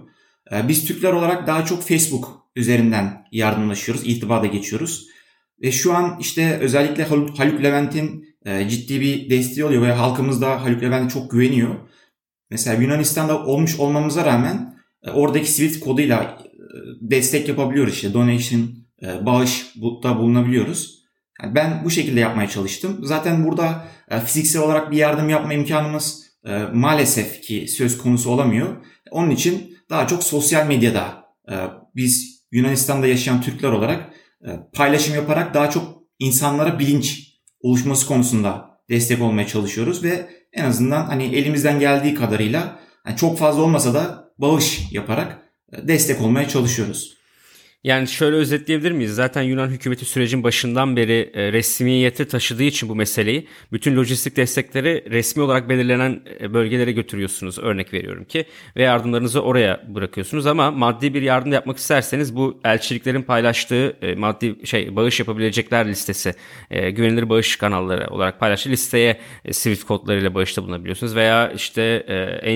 E, 0.52 0.68
biz 0.68 0.84
Türkler 0.84 1.12
olarak 1.12 1.46
daha 1.46 1.64
çok 1.64 1.82
Facebook 1.82 2.28
üzerinden 2.56 3.26
yardımlaşıyoruz, 3.32 4.06
irtibata 4.06 4.46
geçiyoruz. 4.46 5.06
Ve 5.62 5.72
şu 5.72 5.94
an 5.94 6.16
işte 6.20 6.58
özellikle 6.58 7.04
Haluk 7.04 7.62
Levent'in 7.62 8.36
e, 8.46 8.68
ciddi 8.68 9.00
bir 9.00 9.30
desteği 9.30 9.64
oluyor 9.64 9.82
ve 9.82 9.92
halkımız 9.92 10.40
da 10.40 10.64
Haluk 10.64 10.82
Levent'e 10.82 11.14
çok 11.14 11.30
güveniyor. 11.30 11.74
Mesela 12.52 12.82
Yunanistan'da 12.82 13.44
olmuş 13.44 13.78
olmamıza 13.78 14.26
rağmen 14.26 14.74
e, 15.02 15.10
oradaki 15.10 15.52
Swift 15.52 15.80
koduyla 15.80 16.22
e, 16.22 16.48
destek 17.00 17.48
yapabiliyoruz 17.48 17.94
işte 17.94 18.14
donation, 18.14 18.70
e, 19.02 19.26
bağış 19.26 19.74
da 20.02 20.18
bulunabiliyoruz. 20.18 21.02
Yani 21.42 21.54
ben 21.54 21.84
bu 21.84 21.90
şekilde 21.90 22.20
yapmaya 22.20 22.48
çalıştım. 22.48 22.98
Zaten 23.02 23.44
burada 23.44 23.84
fiziksel 24.24 24.62
olarak 24.62 24.90
bir 24.90 24.96
yardım 24.96 25.28
yapma 25.28 25.54
imkanımız 25.54 26.22
maalesef 26.72 27.42
ki 27.42 27.68
söz 27.68 27.98
konusu 27.98 28.30
olamıyor. 28.30 28.84
Onun 29.10 29.30
için 29.30 29.78
daha 29.90 30.06
çok 30.06 30.22
sosyal 30.22 30.66
medyada 30.66 31.24
biz 31.96 32.44
Yunanistan'da 32.52 33.06
yaşayan 33.06 33.42
Türkler 33.42 33.68
olarak 33.68 34.10
paylaşım 34.72 35.14
yaparak 35.14 35.54
daha 35.54 35.70
çok 35.70 36.02
insanlara 36.18 36.78
bilinç 36.78 37.28
oluşması 37.60 38.06
konusunda 38.06 38.70
destek 38.90 39.22
olmaya 39.22 39.46
çalışıyoruz 39.46 40.04
ve 40.04 40.28
en 40.52 40.64
azından 40.64 41.04
hani 41.04 41.24
elimizden 41.24 41.80
geldiği 41.80 42.14
kadarıyla 42.14 42.78
yani 43.06 43.16
çok 43.16 43.38
fazla 43.38 43.62
olmasa 43.62 43.94
da 43.94 44.32
bağış 44.38 44.92
yaparak 44.92 45.38
e, 45.72 45.88
destek 45.88 46.20
olmaya 46.20 46.48
çalışıyoruz. 46.48 47.21
Yani 47.84 48.08
şöyle 48.08 48.36
özetleyebilir 48.36 48.92
miyiz? 48.92 49.14
Zaten 49.14 49.42
Yunan 49.42 49.68
hükümeti 49.68 50.04
sürecin 50.04 50.42
başından 50.42 50.96
beri 50.96 51.30
e, 51.34 51.52
resmiyete 51.52 52.28
taşıdığı 52.28 52.62
için 52.62 52.88
bu 52.88 52.94
meseleyi 52.94 53.48
bütün 53.72 53.96
lojistik 53.96 54.36
destekleri 54.36 55.04
resmi 55.10 55.42
olarak 55.42 55.68
belirlenen 55.68 56.20
e, 56.40 56.54
bölgelere 56.54 56.92
götürüyorsunuz. 56.92 57.58
Örnek 57.58 57.92
veriyorum 57.92 58.24
ki 58.24 58.44
ve 58.76 58.82
yardımlarınızı 58.82 59.42
oraya 59.42 59.82
bırakıyorsunuz 59.88 60.46
ama 60.46 60.70
maddi 60.70 61.14
bir 61.14 61.22
yardım 61.22 61.52
yapmak 61.52 61.78
isterseniz 61.78 62.36
bu 62.36 62.60
elçiliklerin 62.64 63.22
paylaştığı 63.22 63.96
e, 64.02 64.14
maddi 64.14 64.66
şey 64.66 64.96
bağış 64.96 65.20
yapabilecekler 65.20 65.88
listesi, 65.88 66.34
güvenilir 66.70 67.28
bağış 67.28 67.56
kanalları 67.56 68.10
olarak 68.10 68.40
paylaştığı 68.40 68.70
listeye 68.70 69.20
Swift 69.50 69.84
kodlarıyla 69.84 70.34
bağışta 70.34 70.62
bulunabiliyorsunuz 70.62 71.14
veya 71.14 71.52
işte 71.52 72.06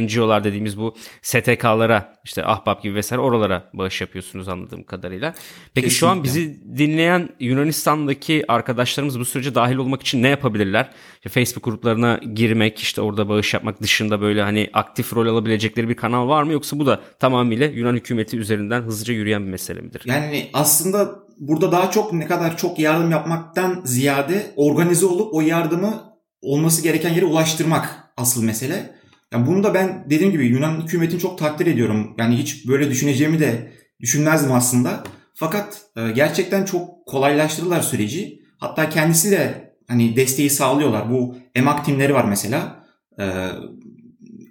NGO'lar 0.03 0.45
dediğimiz 0.45 0.79
bu 0.79 0.95
STK'lara 1.23 2.17
işte 2.25 2.45
Ahbap 2.45 2.83
gibi 2.83 2.95
vesaire 2.95 3.23
oralara 3.23 3.71
bağış 3.73 4.01
yapıyorsunuz 4.01 4.49
anladığım 4.49 4.83
kadarıyla 4.83 5.16
kadarıyla. 5.17 5.35
Peki 5.75 5.85
Kesinlikle. 5.85 5.91
şu 5.91 6.09
an 6.09 6.25
bizi 6.25 6.61
dinleyen 6.79 7.29
Yunanistan'daki 7.41 8.45
arkadaşlarımız 8.49 9.21
bu 9.21 9.25
sürece 9.25 9.55
dahil 9.55 9.77
olmak 9.77 10.03
için 10.03 10.23
ne 10.23 10.29
yapabilirler? 10.29 10.91
İşte 11.15 11.29
Facebook 11.29 11.65
gruplarına 11.65 12.21
girmek, 12.35 12.81
işte 12.81 13.01
orada 13.01 13.29
bağış 13.29 13.55
yapmak 13.55 13.83
dışında 13.83 14.21
böyle 14.21 14.43
hani 14.43 14.71
aktif 14.73 15.15
rol 15.15 15.27
alabilecekleri 15.27 15.89
bir 15.89 15.97
kanal 15.97 16.29
var 16.29 16.43
mı? 16.43 16.53
Yoksa 16.53 16.79
bu 16.79 16.87
da 16.87 17.01
tamamıyla 17.19 17.67
Yunan 17.67 17.95
hükümeti 17.95 18.39
üzerinden 18.39 18.83
hızlıca 18.83 19.15
yürüyen 19.15 19.45
bir 19.45 19.51
mesele 19.51 19.81
midir? 19.81 20.03
Yani 20.05 20.51
aslında 20.53 21.27
burada 21.39 21.73
daha 21.73 21.91
çok 21.91 22.13
ne 22.13 22.27
kadar 22.27 22.57
çok 22.57 22.79
yardım 22.79 23.11
yapmaktan 23.11 23.83
ziyade 23.85 24.53
organize 24.57 25.07
olup 25.07 25.35
o 25.35 25.41
yardımı 25.41 26.17
olması 26.43 26.83
gereken 26.83 27.15
yere 27.15 27.25
ulaştırmak 27.25 28.13
asıl 28.17 28.45
mesele. 28.45 28.97
Yani 29.33 29.47
bunu 29.47 29.65
da 29.65 29.75
ben 29.75 30.05
dediğim 30.11 30.33
gibi 30.33 30.47
Yunan 30.47 30.81
hükümetini 30.81 31.21
çok 31.21 31.39
takdir 31.39 31.67
ediyorum. 31.67 32.15
Yani 32.19 32.37
hiç 32.37 32.69
böyle 32.69 32.91
düşüneceğimi 32.91 33.41
de 33.41 33.73
düşünmezdim 34.01 34.53
aslında. 34.53 35.05
Fakat 35.35 35.83
e, 35.97 36.11
gerçekten 36.11 36.65
çok 36.65 37.07
kolaylaştırdılar 37.07 37.81
süreci. 37.81 38.43
Hatta 38.59 38.89
kendisi 38.89 39.31
de 39.31 39.75
hani 39.89 40.17
desteği 40.17 40.51
sağlıyorlar. 40.51 41.11
Bu 41.11 41.37
emak 41.55 41.85
timleri 41.85 42.15
var 42.15 42.25
mesela. 42.25 42.87
E, 43.19 43.25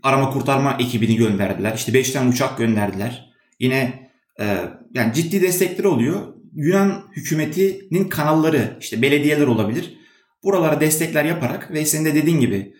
arama 0.04 0.30
kurtarma 0.30 0.78
ekibini 0.80 1.16
gönderdiler. 1.16 1.74
İşte 1.76 1.94
5 1.94 2.12
tane 2.12 2.30
uçak 2.30 2.58
gönderdiler. 2.58 3.30
Yine 3.60 4.10
e, 4.40 4.58
yani 4.94 5.14
ciddi 5.14 5.42
destekleri 5.42 5.88
oluyor. 5.88 6.34
Yunan 6.54 7.04
hükümetinin 7.16 8.10
kanalları 8.10 8.78
işte 8.80 9.02
belediyeler 9.02 9.48
olabilir. 9.48 9.98
Buralara 10.44 10.82
destekler 10.82 11.26
yaparak 11.26 11.72
ve 11.72 11.86
senin 11.86 12.06
de 12.06 12.16
dediğin 12.16 12.40
gibi 12.40 12.74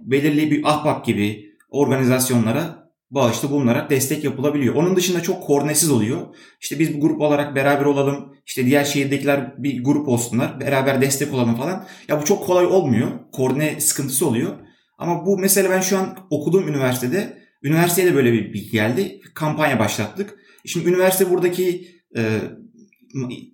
belirli 0.00 0.50
bir 0.50 0.60
ahbap 0.64 1.04
gibi 1.06 1.54
organizasyonlara 1.70 2.87
bağışta 3.10 3.50
bulunarak 3.50 3.90
destek 3.90 4.24
yapılabiliyor. 4.24 4.74
Onun 4.74 4.96
dışında 4.96 5.22
çok 5.22 5.42
koordinesiz 5.42 5.90
oluyor. 5.90 6.20
İşte 6.60 6.78
biz 6.78 6.94
bir 6.94 7.00
grup 7.00 7.20
olarak 7.20 7.56
beraber 7.56 7.84
olalım. 7.84 8.34
İşte 8.46 8.66
diğer 8.66 8.84
şehirdekiler 8.84 9.62
bir 9.62 9.84
grup 9.84 10.08
olsunlar. 10.08 10.60
Beraber 10.60 11.00
destek 11.00 11.34
olalım 11.34 11.54
falan. 11.54 11.86
Ya 12.08 12.20
bu 12.20 12.24
çok 12.24 12.46
kolay 12.46 12.66
olmuyor. 12.66 13.10
Koordine 13.32 13.80
sıkıntısı 13.80 14.26
oluyor. 14.26 14.56
Ama 14.98 15.26
bu 15.26 15.38
mesele 15.38 15.70
ben 15.70 15.80
şu 15.80 15.98
an 15.98 16.18
okuduğum 16.30 16.68
üniversitede 16.68 17.38
üniversiteye 17.62 18.08
de 18.08 18.14
böyle 18.14 18.32
bir 18.32 18.52
bilgi 18.52 18.70
geldi. 18.70 19.20
Kampanya 19.34 19.78
başlattık. 19.78 20.38
Şimdi 20.66 20.88
üniversite 20.88 21.30
buradaki 21.30 21.88
e, 22.16 22.40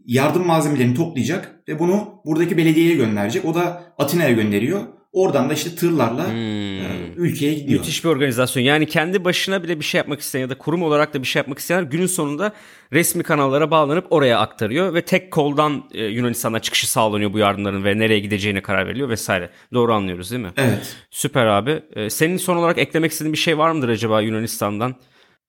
yardım 0.06 0.46
malzemelerini 0.46 0.94
toplayacak 0.94 1.62
ve 1.68 1.78
bunu 1.78 2.22
buradaki 2.24 2.56
belediyeye 2.56 2.94
gönderecek. 2.94 3.44
O 3.44 3.54
da 3.54 3.94
Atina'ya 3.98 4.32
gönderiyor. 4.32 4.82
Oradan 5.14 5.50
da 5.50 5.54
işte 5.54 5.74
tırlarla 5.74 6.28
hmm. 6.28 6.34
E, 6.34 7.14
ülkeye 7.16 7.54
gidiyor. 7.54 7.80
Müthiş 7.80 8.04
bir 8.04 8.08
organizasyon. 8.08 8.62
Yani 8.62 8.86
kendi 8.86 9.24
başına 9.24 9.62
bile 9.62 9.80
bir 9.80 9.84
şey 9.84 9.98
yapmak 9.98 10.20
isteyen 10.20 10.42
ya 10.42 10.50
da 10.50 10.58
kurum 10.58 10.82
olarak 10.82 11.14
da 11.14 11.22
bir 11.22 11.26
şey 11.26 11.40
yapmak 11.40 11.58
isteyenler 11.58 11.90
günün 11.90 12.06
sonunda 12.06 12.52
resmi 12.92 13.22
kanallara 13.22 13.70
bağlanıp 13.70 14.06
oraya 14.10 14.38
aktarıyor 14.38 14.94
ve 14.94 15.02
tek 15.02 15.30
koldan 15.30 15.84
e, 15.94 16.04
Yunanistan'a 16.04 16.60
çıkışı 16.60 16.90
sağlanıyor 16.90 17.32
bu 17.32 17.38
yardımların 17.38 17.84
ve 17.84 17.98
nereye 17.98 18.20
gideceğine 18.20 18.62
karar 18.62 18.86
veriliyor 18.86 19.08
vesaire. 19.08 19.50
Doğru 19.72 19.94
anlıyoruz 19.94 20.30
değil 20.30 20.42
mi? 20.42 20.52
Evet. 20.56 20.96
Süper 21.10 21.46
abi. 21.46 21.82
E, 21.96 22.10
senin 22.10 22.36
son 22.36 22.56
olarak 22.56 22.78
eklemek 22.78 23.12
istediğin 23.12 23.32
bir 23.32 23.38
şey 23.38 23.58
var 23.58 23.70
mıdır 23.70 23.88
acaba 23.88 24.20
Yunanistan'dan? 24.20 24.94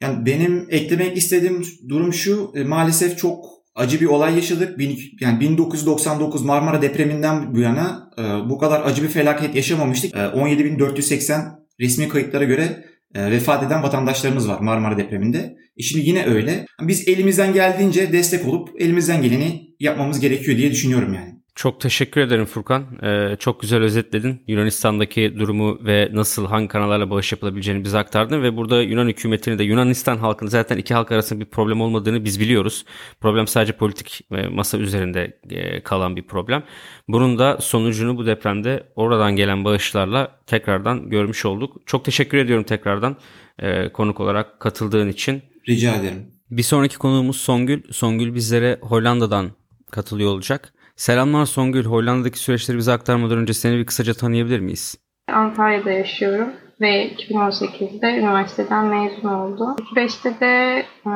Yani 0.02 0.26
benim 0.26 0.68
eklemek 0.70 1.18
istediğim 1.18 1.66
durum 1.90 2.14
şu. 2.14 2.54
Maalesef 2.66 3.18
çok 3.18 3.46
acı 3.76 4.02
bir 4.02 4.06
olay 4.06 4.36
yaşadık. 4.36 4.82
Yani 5.20 5.40
1999 5.40 6.46
Marmara 6.46 6.82
depreminden 6.82 7.56
bu 7.56 7.60
yana 7.60 8.10
e, 8.18 8.50
bu 8.50 8.58
kadar 8.58 8.82
acı 8.86 9.04
bir 9.04 9.08
felaket 9.08 9.56
yaşamamıştık. 9.56 10.16
E, 10.16 10.18
17.480 10.18 11.52
resmi 11.80 12.10
kayıtlara 12.10 12.44
göre 12.44 12.86
e, 13.16 13.32
vefat 13.32 13.64
eden 13.64 13.84
vatandaşlarımız 13.84 14.50
var 14.50 14.60
Marmara 14.60 14.98
depreminde. 14.98 15.56
E 15.78 15.84
şimdi 15.84 16.10
yine 16.10 16.26
öyle. 16.26 16.66
Biz 16.82 17.08
elimizden 17.08 17.54
geldiğince 17.54 18.12
destek 18.12 18.48
olup 18.48 18.70
elimizden 18.82 19.22
geleni 19.22 19.68
yapmamız 19.80 20.20
gerekiyor 20.20 20.58
diye 20.58 20.72
düşünüyorum 20.72 21.14
yani. 21.14 21.36
Çok 21.56 21.82
teşekkür 21.82 22.22
ederim 22.22 22.46
Furkan. 22.46 22.86
Ee, 23.04 23.36
çok 23.40 23.62
güzel 23.62 23.84
özetledin. 23.84 24.44
Yunanistan'daki 24.48 25.40
durumu 25.40 25.80
ve 25.86 26.10
nasıl 26.14 26.46
hangi 26.46 26.68
kanallarla 26.68 27.10
bağış 27.10 27.32
yapılabileceğini 27.32 27.84
bize 27.84 27.98
aktardın 27.98 28.44
ve 28.44 28.58
burada 28.58 28.82
Yunan 28.82 29.08
hükümetini 29.08 29.60
de 29.60 29.64
Yunanistan 29.64 30.18
halkını 30.18 30.50
zaten 30.50 30.78
iki 30.78 30.94
halk 30.94 31.12
arasında 31.12 31.40
bir 31.40 31.46
problem 31.46 31.82
olmadığını 31.82 32.26
biz 32.26 32.40
biliyoruz. 32.40 32.86
Problem 33.22 33.48
sadece 33.48 33.74
politik 33.74 34.22
masa 34.52 34.78
üzerinde 34.78 35.40
e, 35.50 35.84
kalan 35.84 36.16
bir 36.16 36.24
problem. 36.24 36.64
Bunun 37.08 37.40
da 37.40 37.58
sonucunu 37.62 38.18
bu 38.18 38.26
depremde 38.26 38.84
oradan 38.96 39.36
gelen 39.36 39.66
bağışlarla 39.66 40.40
tekrardan 40.48 41.10
görmüş 41.10 41.46
olduk. 41.46 41.82
Çok 41.86 42.06
teşekkür 42.06 42.38
ediyorum 42.38 42.64
tekrardan 42.64 43.18
e, 43.60 43.90
konuk 43.90 44.20
olarak 44.20 44.60
katıldığın 44.60 45.10
için. 45.10 45.42
Rica 45.70 45.96
ederim. 45.96 46.32
Bir 46.52 46.64
sonraki 46.64 46.98
konuğumuz 46.98 47.38
Songül. 47.38 47.82
Songül 47.92 48.36
bizlere 48.36 48.80
Hollanda'dan 48.82 49.52
katılıyor 49.92 50.30
olacak. 50.30 50.75
Selamlar 50.96 51.46
Songül. 51.46 51.86
Hollanda'daki 51.86 52.40
süreçleri 52.40 52.78
bize 52.78 52.92
aktarmadan 52.92 53.38
önce 53.38 53.54
seni 53.54 53.78
bir 53.78 53.86
kısaca 53.86 54.14
tanıyabilir 54.14 54.60
miyiz? 54.60 54.98
Antalya'da 55.34 55.92
yaşıyorum 55.92 56.50
ve 56.82 57.14
2018'de 57.14 58.08
üniversiteden 58.08 58.86
mezun 58.86 59.30
oldum. 59.30 59.76
2005'te 59.76 60.40
de 60.40 60.86
e, 61.06 61.12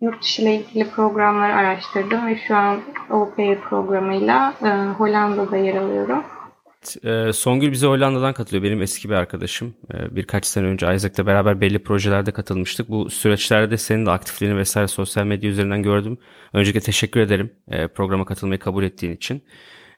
yurt 0.00 0.22
dışı 0.22 0.42
ile 0.42 0.54
ilgili 0.54 0.90
programları 0.90 1.54
araştırdım 1.54 2.26
ve 2.26 2.38
şu 2.48 2.56
an 2.56 2.80
OPA 3.10 3.60
programıyla 3.68 4.54
e, 4.62 4.68
Hollanda'da 4.98 5.56
yer 5.56 5.76
alıyorum. 5.76 6.24
Ee, 7.04 7.32
Songül 7.32 7.72
bize 7.72 7.86
Hollanda'dan 7.86 8.32
katılıyor. 8.32 8.64
Benim 8.64 8.82
eski 8.82 9.08
bir 9.08 9.14
arkadaşım. 9.14 9.74
Ee, 9.94 10.16
birkaç 10.16 10.46
sene 10.46 10.66
önce 10.66 10.94
Isaac'la 10.94 11.26
beraber 11.26 11.60
belli 11.60 11.78
projelerde 11.78 12.32
katılmıştık. 12.32 12.88
Bu 12.88 13.10
süreçlerde 13.10 13.76
senin 13.76 14.06
de 14.06 14.10
aktifliğini 14.10 14.56
vesaire 14.56 14.88
sosyal 14.88 15.24
medya 15.24 15.50
üzerinden 15.50 15.82
gördüm. 15.82 16.18
Öncelikle 16.52 16.80
teşekkür 16.80 17.20
ederim 17.20 17.50
e, 17.68 17.88
programa 17.88 18.24
katılmayı 18.24 18.58
kabul 18.58 18.84
ettiğin 18.84 19.12
için. 19.12 19.42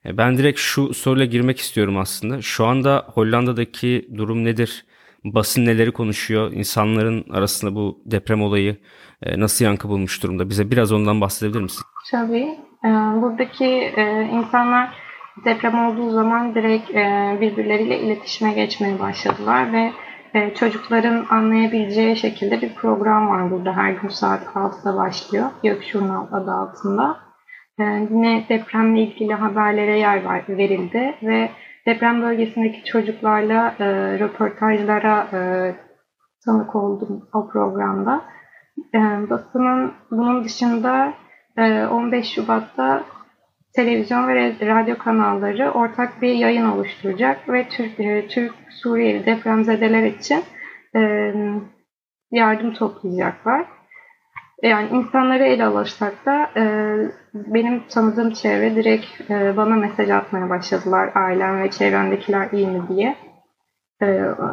E, 0.07 0.16
ben 0.16 0.38
direkt 0.38 0.59
şu 0.59 0.95
soruyla 0.95 1.25
girmek 1.26 1.59
istiyorum 1.59 1.97
aslında. 1.99 2.43
Şu 2.43 2.66
anda 2.66 3.07
Hollanda'daki 3.14 4.09
durum 4.16 4.45
nedir? 4.45 4.85
Basın 5.25 5.66
neleri 5.66 5.90
konuşuyor? 5.93 6.52
İnsanların 6.52 7.25
arasında 7.31 7.75
bu 7.75 8.02
deprem 8.05 8.43
olayı 8.43 8.76
e, 9.23 9.40
nasıl 9.40 9.64
yankı 9.64 9.88
bulmuş 9.88 10.23
durumda? 10.23 10.50
Bize 10.50 10.71
biraz 10.71 10.93
ondan 10.93 11.21
bahsedebilir 11.21 11.61
misin? 11.61 11.83
Tabii. 12.11 12.49
Ee, 12.85 12.88
buradaki 13.23 13.64
e, 13.97 14.31
insanlar 14.33 15.06
deprem 15.45 15.87
olduğu 15.87 16.11
zaman 16.11 16.55
direkt 16.55 16.90
e, 16.90 17.37
birbirleriyle 17.40 17.99
iletişime 17.99 18.52
geçmeye 18.52 18.99
başladılar 18.99 19.73
ve 19.73 19.93
e, 20.35 20.55
çocukların 20.55 21.26
anlayabileceği 21.31 22.16
şekilde 22.16 22.62
bir 22.62 22.75
program 22.75 23.28
var 23.28 23.50
burada. 23.50 23.76
Her 23.76 23.93
gün 23.93 24.09
saat 24.09 24.43
6'da 24.43 24.97
başlıyor. 24.97 25.47
Gökşurnal 25.62 26.26
adı 26.33 26.50
altında. 26.50 27.16
Yine 27.78 28.45
depremle 28.49 29.02
ilgili 29.02 29.35
haberlere 29.35 29.99
yer 29.99 30.49
verildi 30.49 31.14
ve 31.23 31.50
deprem 31.87 32.23
bölgesindeki 32.23 32.85
çocuklarla 32.85 33.75
röportajlara 34.19 35.26
tanık 36.45 36.76
oldum 36.76 37.28
o 37.35 37.49
programda. 37.49 38.23
Basının 39.31 39.93
bunun 40.11 40.45
dışında 40.45 41.12
15 41.90 42.35
Şubat'ta 42.35 43.05
televizyon 43.76 44.28
ve 44.28 44.54
radyo 44.61 44.99
kanalları 44.99 45.71
ortak 45.71 46.23
bir 46.23 46.33
yayın 46.33 46.71
oluşturacak 46.71 47.49
ve 47.49 47.68
Türk, 47.68 48.00
e, 48.00 48.28
Türk 48.28 48.54
Suriyeli 48.71 49.26
depremzedeler 49.26 50.02
için 50.02 50.45
e, 50.97 51.33
yardım 52.30 52.73
toplayacaklar. 52.75 53.66
Yani 54.62 54.88
insanları 54.88 55.45
ele 55.45 55.64
alırsak 55.64 56.26
da 56.26 56.50
e, 56.56 56.62
benim 57.35 57.83
tanıdığım 57.88 58.30
çevre 58.30 58.75
direkt 58.75 59.30
e, 59.30 59.56
bana 59.56 59.75
mesaj 59.76 60.11
atmaya 60.11 60.50
başladılar 60.50 61.11
ailem 61.14 61.62
ve 61.62 61.71
çevremdekiler 61.71 62.49
iyi 62.52 62.66
mi 62.66 62.83
diye. 62.88 63.16
E, 64.02 64.06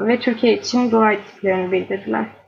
ve 0.07 0.19
Türkiye 0.19 0.53
için 0.53 0.91
dua 0.91 1.11
ettiklerini 1.11 1.71
bildirdiler. 1.71 2.42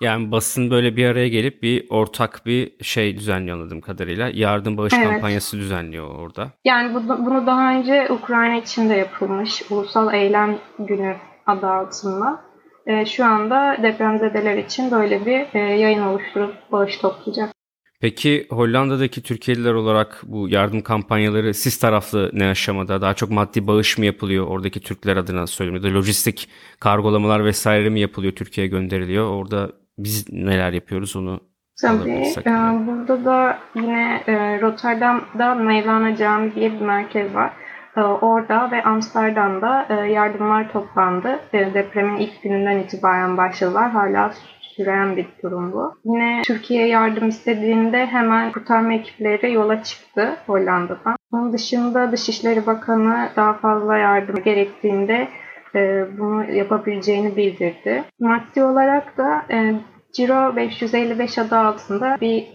Yani 0.00 0.32
basın 0.32 0.70
böyle 0.70 0.96
bir 0.96 1.06
araya 1.06 1.28
gelip 1.28 1.62
bir 1.62 1.86
ortak 1.90 2.46
bir 2.46 2.84
şey 2.84 3.16
düzenliyor 3.16 3.56
anladığım 3.56 3.80
kadarıyla. 3.80 4.30
Yardım 4.34 4.76
bağış 4.76 4.92
evet. 4.92 5.08
kampanyası 5.08 5.56
düzenliyor 5.56 6.14
orada. 6.14 6.50
Yani 6.64 6.94
bu, 6.94 7.08
bunu 7.08 7.46
daha 7.46 7.74
önce 7.74 8.12
Ukrayna 8.12 8.56
için 8.56 8.90
de 8.90 8.94
yapılmış. 8.94 9.62
Ulusal 9.70 10.14
Eylem 10.14 10.58
Günü 10.78 11.16
adı 11.46 11.66
altında. 11.66 12.40
E, 12.86 13.06
şu 13.06 13.24
anda 13.24 13.76
depremzedeler 13.82 14.56
için 14.56 14.90
böyle 14.90 15.26
bir 15.26 15.46
e, 15.54 15.58
yayın 15.58 16.02
oluşturup 16.02 16.54
bağış 16.72 16.98
toplayacak. 16.98 17.57
Peki 18.00 18.46
Hollanda'daki 18.50 19.22
Türkiye'liler 19.22 19.72
olarak 19.72 20.22
bu 20.26 20.48
yardım 20.48 20.82
kampanyaları 20.82 21.54
siz 21.54 21.78
taraflı 21.78 22.30
ne 22.32 22.46
aşamada? 22.46 23.00
Daha 23.00 23.14
çok 23.14 23.30
maddi 23.30 23.66
bağış 23.66 23.98
mı 23.98 24.04
yapılıyor 24.04 24.46
oradaki 24.46 24.80
Türkler 24.80 25.16
adına 25.16 25.46
söyleyeyim 25.46 25.84
ya 25.84 25.90
da 25.90 25.98
lojistik 25.98 26.48
kargolamalar 26.80 27.44
vesaire 27.44 27.88
mi 27.88 28.00
yapılıyor 28.00 28.32
Türkiye'ye 28.32 28.70
gönderiliyor? 28.70 29.30
Orada 29.30 29.72
biz 29.98 30.32
neler 30.32 30.72
yapıyoruz 30.72 31.16
onu 31.16 31.40
Tabii. 31.82 32.22
E, 32.46 32.52
burada 32.86 33.24
da 33.24 33.58
yine 33.74 34.22
e, 34.26 34.60
Rotterdam'da 34.60 35.54
Mevlana 35.54 36.16
Camii 36.16 36.54
diye 36.54 36.72
bir 36.72 36.80
merkez 36.80 37.34
var. 37.34 37.52
E, 37.96 38.00
orada 38.00 38.70
ve 38.70 38.82
Amsterdam'da 38.82 39.86
e, 39.90 40.12
yardımlar 40.12 40.72
toplandı. 40.72 41.40
E, 41.52 41.74
depremin 41.74 42.16
ilk 42.16 42.42
gününden 42.42 42.78
itibaren 42.78 43.36
başladılar. 43.36 43.90
Hala 43.90 44.32
süren 44.78 45.16
bir 45.16 45.26
durum 45.42 45.72
bu. 45.72 45.94
Yine 46.04 46.42
Türkiye 46.46 46.88
yardım 46.88 47.28
istediğinde 47.28 48.06
hemen 48.06 48.52
kurtarma 48.52 48.94
ekipleri 48.94 49.52
yola 49.52 49.82
çıktı 49.82 50.36
Hollanda'dan. 50.46 51.16
Onun 51.32 51.52
dışında 51.52 52.12
Dışişleri 52.12 52.66
Bakanı 52.66 53.28
daha 53.36 53.52
fazla 53.52 53.96
yardım 53.96 54.42
gerektiğinde 54.42 55.28
e, 55.74 56.06
bunu 56.18 56.52
yapabileceğini 56.52 57.36
bildirdi. 57.36 58.04
Maddi 58.20 58.62
olarak 58.62 59.18
da 59.18 59.42
e, 59.50 59.74
Ciro 60.12 60.56
555 60.56 61.38
adı 61.38 61.56
altında 61.56 62.16
bir 62.20 62.46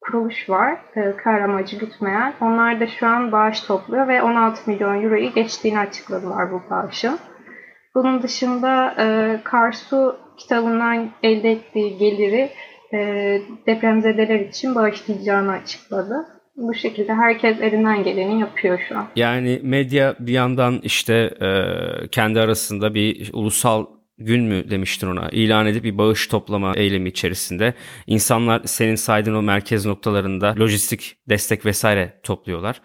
kuruluş 0.00 0.50
var. 0.50 0.78
E, 0.96 1.16
kar 1.16 1.40
amacı 1.40 1.78
gütmeyen. 1.78 2.34
Onlar 2.40 2.80
da 2.80 2.86
şu 2.86 3.06
an 3.06 3.32
bağış 3.32 3.60
topluyor 3.60 4.08
ve 4.08 4.22
16 4.22 4.70
milyon 4.70 5.02
euroyu 5.02 5.32
geçtiğini 5.32 5.78
açıkladılar 5.78 6.52
bu 6.52 6.62
bağışın. 6.70 7.18
Bunun 7.94 8.22
dışında 8.22 8.94
Karsu 9.44 10.23
kitabından 10.38 11.10
elde 11.22 11.50
ettiği 11.50 11.98
geliri 11.98 12.50
e, 12.92 12.98
depremzedeler 13.66 14.40
için 14.40 14.74
bağışlayacağını 14.74 15.52
açıkladı. 15.52 16.14
Bu 16.56 16.74
şekilde 16.74 17.14
herkes 17.14 17.60
elinden 17.60 18.04
geleni 18.04 18.40
yapıyor 18.40 18.80
şu 18.88 18.98
an. 18.98 19.06
Yani 19.16 19.60
medya 19.62 20.16
bir 20.18 20.32
yandan 20.32 20.80
işte 20.82 21.14
e, 21.40 21.48
kendi 22.08 22.40
arasında 22.40 22.94
bir 22.94 23.30
ulusal 23.32 23.86
gün 24.18 24.44
mü 24.44 24.70
demiştin 24.70 25.06
ona 25.06 25.28
ilan 25.28 25.66
edip 25.66 25.84
bir 25.84 25.98
bağış 25.98 26.26
toplama 26.26 26.72
eylemi 26.76 27.08
içerisinde 27.08 27.74
insanlar 28.06 28.62
senin 28.64 28.94
saydığın 28.94 29.34
o 29.34 29.42
merkez 29.42 29.86
noktalarında 29.86 30.54
lojistik 30.58 31.16
destek 31.28 31.66
vesaire 31.66 32.20
topluyorlar. 32.22 32.80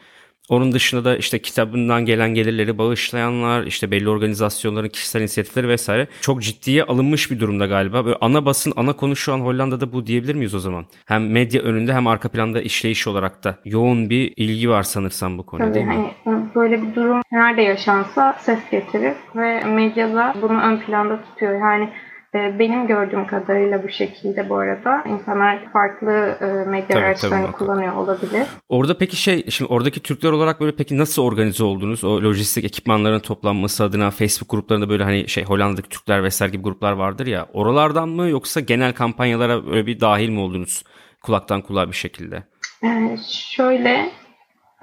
Onun 0.49 0.71
dışında 0.71 1.05
da 1.05 1.17
işte 1.17 1.39
kitabından 1.39 2.05
gelen 2.05 2.33
gelirleri 2.33 2.77
bağışlayanlar, 2.77 3.63
işte 3.63 3.91
belli 3.91 4.09
organizasyonların 4.09 4.89
kişisel 4.89 5.21
inisiyatifleri 5.21 5.67
vesaire 5.67 6.07
çok 6.21 6.41
ciddiye 6.41 6.83
alınmış 6.83 7.31
bir 7.31 7.39
durumda 7.39 7.65
galiba. 7.65 8.05
Böyle 8.05 8.17
ana 8.21 8.45
basın, 8.45 8.73
ana 8.75 8.93
konu 8.93 9.15
şu 9.15 9.33
an 9.33 9.39
Hollanda'da 9.39 9.93
bu 9.93 10.05
diyebilir 10.05 10.35
miyiz 10.35 10.55
o 10.55 10.59
zaman? 10.59 10.85
Hem 11.05 11.31
medya 11.31 11.62
önünde 11.62 11.93
hem 11.93 12.07
arka 12.07 12.29
planda 12.29 12.62
işleyiş 12.62 13.07
olarak 13.07 13.43
da 13.43 13.57
yoğun 13.65 14.09
bir 14.09 14.33
ilgi 14.38 14.69
var 14.69 14.83
sanırsam 14.83 15.38
bu 15.38 15.45
konuda 15.45 15.65
Tabii, 15.65 15.75
değil 15.75 15.85
mi? 15.85 16.12
Hani 16.23 16.45
böyle 16.55 16.81
bir 16.81 16.95
durum 16.95 17.21
nerede 17.31 17.62
yaşansa 17.62 18.33
ses 18.39 18.59
getirir 18.71 19.13
ve 19.35 19.63
medyada 19.63 20.35
bunu 20.41 20.62
ön 20.62 20.77
planda 20.79 21.21
tutuyor. 21.21 21.59
Yani 21.62 21.89
benim 22.33 22.87
gördüğüm 22.87 23.27
kadarıyla 23.27 23.83
bu 23.83 23.89
şekilde 23.89 24.49
bu 24.49 24.55
arada. 24.55 25.03
insanlar 25.05 25.71
farklı 25.73 26.11
e, 26.41 26.69
medya 26.69 26.87
tabii, 26.87 26.99
araçlarını 26.99 27.45
tabii, 27.45 27.55
kullanıyor 27.55 27.95
olabilir. 27.95 28.47
Orada 28.69 28.97
peki 28.97 29.15
şey, 29.15 29.45
şimdi 29.49 29.73
oradaki 29.73 30.03
Türkler 30.03 30.31
olarak 30.31 30.61
böyle 30.61 30.75
peki 30.75 30.97
nasıl 30.97 31.23
organize 31.23 31.63
oldunuz? 31.63 32.03
O 32.03 32.21
lojistik 32.21 32.65
ekipmanların 32.65 33.19
toplanması 33.19 33.83
adına 33.83 34.11
Facebook 34.11 34.49
gruplarında 34.49 34.89
böyle 34.89 35.03
hani 35.03 35.27
şey 35.27 35.43
Hollanda'daki 35.43 35.89
Türkler 35.89 36.23
vesaire 36.23 36.51
gibi 36.51 36.63
gruplar 36.63 36.91
vardır 36.91 37.27
ya. 37.27 37.47
Oralardan 37.53 38.09
mı 38.09 38.29
yoksa 38.29 38.59
genel 38.59 38.93
kampanyalara 38.93 39.65
böyle 39.65 39.85
bir 39.85 39.99
dahil 39.99 40.29
mi 40.29 40.39
oldunuz? 40.39 40.83
Kulaktan 41.23 41.61
kulağa 41.61 41.87
bir 41.87 41.95
şekilde. 41.95 42.43
Ee, 42.83 43.17
şöyle 43.55 44.11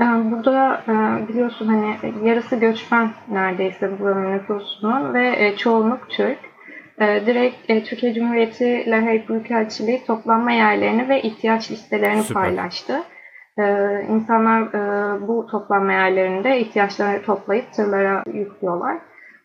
e, 0.01 0.05
Burada 0.05 0.83
e, 0.89 1.29
biliyorsun 1.29 1.67
hani 1.67 1.97
yarısı 2.29 2.57
göçmen 2.57 3.11
neredeyse 3.29 4.01
buranın 4.01 4.33
nüfusunun 4.33 5.15
ve 5.15 5.55
çoğunluk 5.57 6.11
Türk. 6.11 6.39
Ee, 7.01 7.27
direkt 7.27 7.71
e, 7.71 7.85
Türkiye 7.85 8.15
Cumhuriyeti 8.15 8.91
Lahey 8.91 9.29
Büyükelçiliği 9.29 10.05
toplanma 10.05 10.53
yerlerini 10.53 11.09
ve 11.09 11.23
ihtiyaç 11.23 11.71
listelerini 11.71 12.23
Süper. 12.23 12.43
paylaştı. 12.43 13.03
Ee, 13.59 14.07
insanlar 14.11 14.63
e, 14.63 15.29
bu 15.29 15.47
toplanma 15.47 15.93
yerlerinde 15.93 16.61
ihtiyaçlarını 16.61 17.23
toplayıp 17.23 17.73
tırlara 17.73 18.23
yüklüyorlar. 18.33 18.99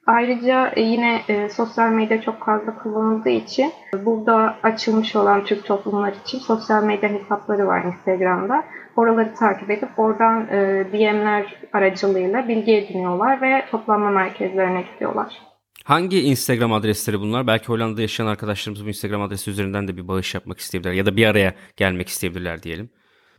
Ayrıca 0.08 0.72
e, 0.76 0.82
yine 0.82 1.22
e, 1.30 1.50
sosyal 1.50 1.90
medya 1.90 2.22
çok 2.22 2.46
fazla 2.46 2.76
kullanıldığı 2.76 3.30
için 3.30 3.72
burada 4.06 4.56
açılmış 4.64 5.16
olan 5.16 5.44
Türk 5.44 5.66
toplumlar 5.66 6.14
için 6.26 6.40
sosyal 6.40 6.84
medya 6.84 7.10
hesapları 7.10 7.68
var 7.68 7.84
Instagram'da. 7.84 8.64
Oraları 8.96 9.34
takip 9.34 9.70
edip 9.70 9.90
oradan 9.98 10.48
e, 10.48 10.86
DM'ler 10.94 11.62
aracılığıyla 11.74 12.48
bilgi 12.48 12.76
ediniyorlar 12.76 13.42
ve 13.42 13.66
toplanma 13.72 14.10
merkezlerine 14.10 14.82
gidiyorlar. 14.94 15.51
Hangi 15.84 16.22
Instagram 16.22 16.74
adresleri 16.74 17.20
bunlar? 17.20 17.48
Belki 17.48 17.68
Hollanda'da 17.68 18.02
yaşayan 18.02 18.28
arkadaşlarımız 18.28 18.86
bu 18.86 18.88
Instagram 18.88 19.22
adresi 19.22 19.52
üzerinden 19.52 19.88
de 19.88 19.98
bir 19.98 20.08
bağış 20.08 20.34
yapmak 20.34 20.60
isteyebilirler 20.60 20.96
ya 20.96 21.06
da 21.06 21.16
bir 21.16 21.28
araya 21.28 21.54
gelmek 21.78 22.08
isteyebilirler 22.08 22.64
diyelim. 22.64 22.90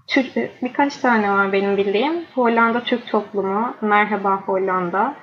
Türk, 0.07 0.37
birkaç 0.63 0.97
tane 0.97 1.31
var 1.31 1.53
benim 1.53 1.77
bildiğim. 1.77 2.25
Hollanda 2.35 2.85
Türk 2.85 3.07
Toplumu, 3.07 3.75
Merhaba 3.81 4.37
Hollanda, 4.37 5.17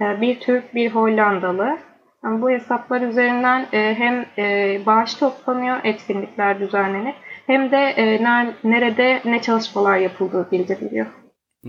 ee, 0.00 0.20
bir 0.20 0.40
Türk, 0.40 0.74
bir 0.74 0.90
Hollandalı. 0.90 1.78
Bu 2.22 2.50
hesaplar 2.50 3.00
üzerinden 3.00 3.66
e, 3.72 3.94
hem 3.98 4.26
e, 4.38 4.80
bağış 4.86 5.14
toplanıyor, 5.14 5.76
etkinlikler 5.84 6.60
düzenlenip 6.60 7.14
hem 7.46 7.70
de 7.70 7.76
e, 7.76 8.24
nerede 8.64 9.22
ne 9.24 9.42
çalışmalar 9.42 9.96
yapıldığı 9.96 10.50
bildiriliyor. 10.52 11.06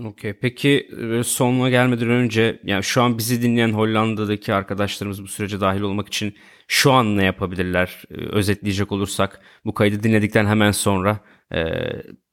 Okey. 0.06 0.32
Peki 0.32 0.88
e, 1.18 1.22
sonuna 1.22 1.70
gelmeden 1.70 2.10
önce 2.10 2.60
yani 2.64 2.82
şu 2.82 3.02
an 3.02 3.18
bizi 3.18 3.42
dinleyen 3.42 3.72
Hollanda'daki 3.72 4.54
arkadaşlarımız 4.54 5.22
bu 5.22 5.26
sürece 5.28 5.60
dahil 5.60 5.80
olmak 5.80 6.06
için 6.06 6.34
şu 6.68 6.92
an 6.92 7.16
ne 7.16 7.24
yapabilirler? 7.24 8.02
E, 8.10 8.14
özetleyecek 8.14 8.92
olursak 8.92 9.40
bu 9.64 9.74
kaydı 9.74 10.02
dinledikten 10.02 10.46
hemen 10.46 10.70
sonra 10.70 11.18
e, 11.54 11.58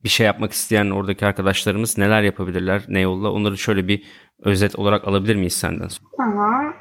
bir 0.03 0.09
şey 0.09 0.25
yapmak 0.25 0.51
isteyen 0.51 0.89
oradaki 0.89 1.25
arkadaşlarımız 1.25 1.97
neler 1.97 2.23
yapabilirler, 2.23 2.85
ne 2.87 2.99
yolla? 2.99 3.31
Onları 3.31 3.57
şöyle 3.57 3.87
bir 3.87 4.03
özet 4.43 4.79
olarak 4.79 5.07
alabilir 5.07 5.35
miyiz 5.35 5.53
senden? 5.53 5.89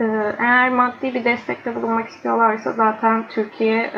Ee, 0.00 0.36
eğer 0.38 0.70
maddi 0.70 1.14
bir 1.14 1.24
destekte 1.24 1.76
bulunmak 1.76 2.08
istiyorlarsa 2.08 2.72
zaten 2.72 3.28
Türkiye 3.28 3.90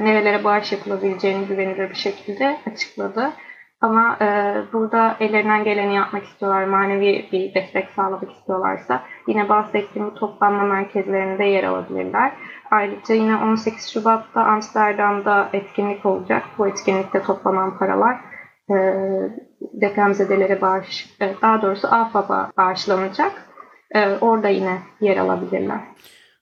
nerelere 0.00 0.44
bağış 0.44 0.72
yapılabileceğini 0.72 1.46
güvenilir 1.46 1.90
bir 1.90 1.94
şekilde 1.94 2.58
açıkladı. 2.72 3.32
Ama 3.80 4.16
e, 4.20 4.56
burada 4.72 5.16
ellerinden 5.20 5.64
geleni 5.64 5.94
yapmak 5.94 6.24
istiyorlar, 6.24 6.64
manevi 6.64 7.28
bir 7.32 7.54
destek 7.54 7.90
sağlamak 7.90 8.32
istiyorlarsa 8.32 9.02
yine 9.26 9.48
bahsettiğim 9.48 10.14
toplanma 10.14 10.62
merkezlerinde 10.62 11.44
yer 11.44 11.64
alabilirler. 11.64 12.32
Ayrıca 12.70 13.14
yine 13.14 13.36
18 13.36 13.90
Şubat'ta 13.92 14.44
Amsterdam'da 14.44 15.48
etkinlik 15.52 16.06
olacak. 16.06 16.42
Bu 16.58 16.68
etkinlikte 16.68 17.22
toplanan 17.22 17.78
paralar 17.78 18.20
e, 18.70 18.74
depremzedelere 19.60 20.60
bağış, 20.60 21.16
e, 21.20 21.34
daha 21.42 21.62
doğrusu 21.62 21.88
AFAD'a 21.88 22.52
bağışlanacak. 22.56 23.32
E, 23.94 24.08
orada 24.20 24.48
yine 24.48 24.78
yer 25.00 25.16
alabilirler. 25.16 25.80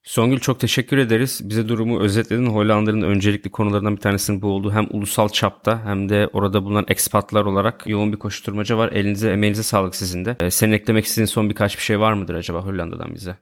Songül 0.06 0.38
çok 0.38 0.60
teşekkür 0.60 0.98
ederiz. 0.98 1.40
Bize 1.44 1.68
durumu 1.68 2.00
özetledin. 2.00 2.46
Hollanda'nın 2.46 3.02
öncelikli 3.02 3.50
konularından 3.50 3.96
bir 3.96 4.00
tanesinin 4.00 4.42
bu 4.42 4.48
olduğu 4.48 4.72
hem 4.72 4.86
ulusal 4.90 5.28
çapta 5.28 5.84
hem 5.84 6.08
de 6.08 6.28
orada 6.32 6.64
bulunan 6.64 6.84
ekspatlar 6.88 7.44
olarak 7.44 7.86
yoğun 7.86 8.12
bir 8.12 8.18
koşturmaca 8.18 8.78
var. 8.78 8.92
Elinize 8.92 9.30
emeğinize 9.30 9.62
sağlık 9.62 9.94
sizin 9.94 10.24
de. 10.24 10.36
Ee, 10.40 10.50
senin 10.50 10.72
eklemek 10.72 11.04
istediğin 11.04 11.26
son 11.26 11.50
birkaç 11.50 11.76
bir 11.76 11.82
şey 11.82 12.00
var 12.00 12.12
mıdır 12.12 12.34
acaba 12.34 12.60
Hollanda'dan 12.60 13.14
bize? 13.14 13.36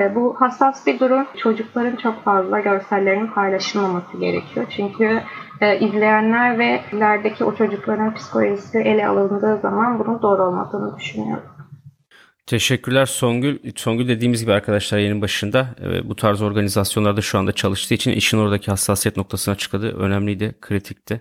E, 0.00 0.14
bu 0.14 0.36
hassas 0.38 0.86
bir 0.86 1.00
durum. 1.00 1.26
Çocukların 1.36 1.96
çok 1.96 2.24
fazla 2.24 2.60
görsellerinin 2.60 3.26
paylaşılmaması 3.26 4.18
gerekiyor. 4.18 4.66
Çünkü 4.76 5.20
e, 5.60 5.78
izleyenler 5.78 6.58
ve 6.58 6.80
ilerideki 6.92 7.44
o 7.44 7.54
çocukların 7.54 8.14
psikolojisi 8.14 8.78
ele 8.78 9.08
alındığı 9.08 9.60
zaman 9.62 9.98
bunun 9.98 10.22
doğru 10.22 10.42
olmadığını 10.42 10.96
düşünüyorum. 10.96 11.53
Teşekkürler 12.46 13.06
Songül. 13.06 13.58
Songül 13.76 14.08
dediğimiz 14.08 14.40
gibi 14.40 14.52
arkadaşlar 14.52 14.98
yayının 14.98 15.22
başında 15.22 15.74
e, 15.82 16.08
bu 16.08 16.16
tarz 16.16 16.42
organizasyonlarda 16.42 17.20
şu 17.20 17.38
anda 17.38 17.52
çalıştığı 17.52 17.94
için 17.94 18.12
işin 18.12 18.38
oradaki 18.38 18.70
hassasiyet 18.70 19.16
noktasına 19.16 19.54
çıkadı. 19.54 19.96
Önemliydi, 19.96 20.54
kritikti. 20.60 21.20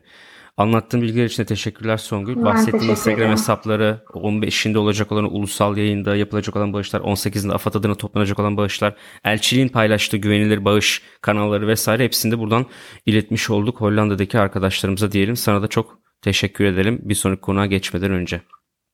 Anlattığın 0.57 1.01
bilgiler 1.01 1.25
için 1.25 1.43
de 1.43 1.47
teşekkürler 1.47 1.97
Songül. 1.97 2.35
Ben 2.35 2.45
Bahsettiğin 2.45 2.91
Instagram 2.91 3.19
ederim. 3.19 3.31
hesapları 3.31 4.03
15'inde 4.13 4.77
olacak 4.77 5.11
olan 5.11 5.35
ulusal 5.35 5.77
yayında 5.77 6.15
yapılacak 6.15 6.55
olan 6.55 6.73
bağışlar, 6.73 7.01
18'inde 7.01 7.53
AFAD 7.53 7.73
adına 7.73 7.95
toplanacak 7.95 8.39
olan 8.39 8.57
bağışlar, 8.57 8.95
elçiliğin 9.23 9.67
paylaştığı 9.67 10.17
güvenilir 10.17 10.65
bağış 10.65 11.01
kanalları 11.21 11.67
vesaire 11.67 12.03
hepsini 12.03 12.31
de 12.31 12.39
buradan 12.39 12.65
iletmiş 13.05 13.49
olduk 13.49 13.81
Hollanda'daki 13.81 14.39
arkadaşlarımıza 14.39 15.11
diyelim. 15.11 15.35
Sana 15.35 15.61
da 15.61 15.67
çok 15.67 15.99
teşekkür 16.21 16.65
edelim 16.65 16.99
bir 17.03 17.15
sonraki 17.15 17.41
konuğa 17.41 17.65
geçmeden 17.65 18.11
önce. 18.11 18.41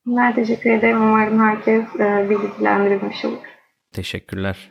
Ben 0.06 0.34
teşekkür 0.34 0.70
ederim. 0.70 1.02
Umarım 1.02 1.40
herkes 1.40 1.84
e, 2.00 2.30
bilgilendirilmiş 2.30 3.24
olur. 3.24 3.38
Teşekkürler. 3.92 4.70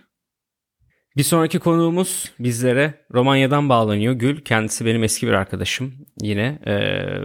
Bir 1.17 1.23
sonraki 1.23 1.59
konuğumuz 1.59 2.33
bizlere 2.39 2.93
Romanya'dan 3.13 3.69
bağlanıyor. 3.69 4.13
Gül 4.13 4.41
kendisi 4.41 4.85
benim 4.85 5.03
eski 5.03 5.27
bir 5.27 5.31
arkadaşım 5.33 5.93
yine. 6.21 6.59
E, 6.65 6.73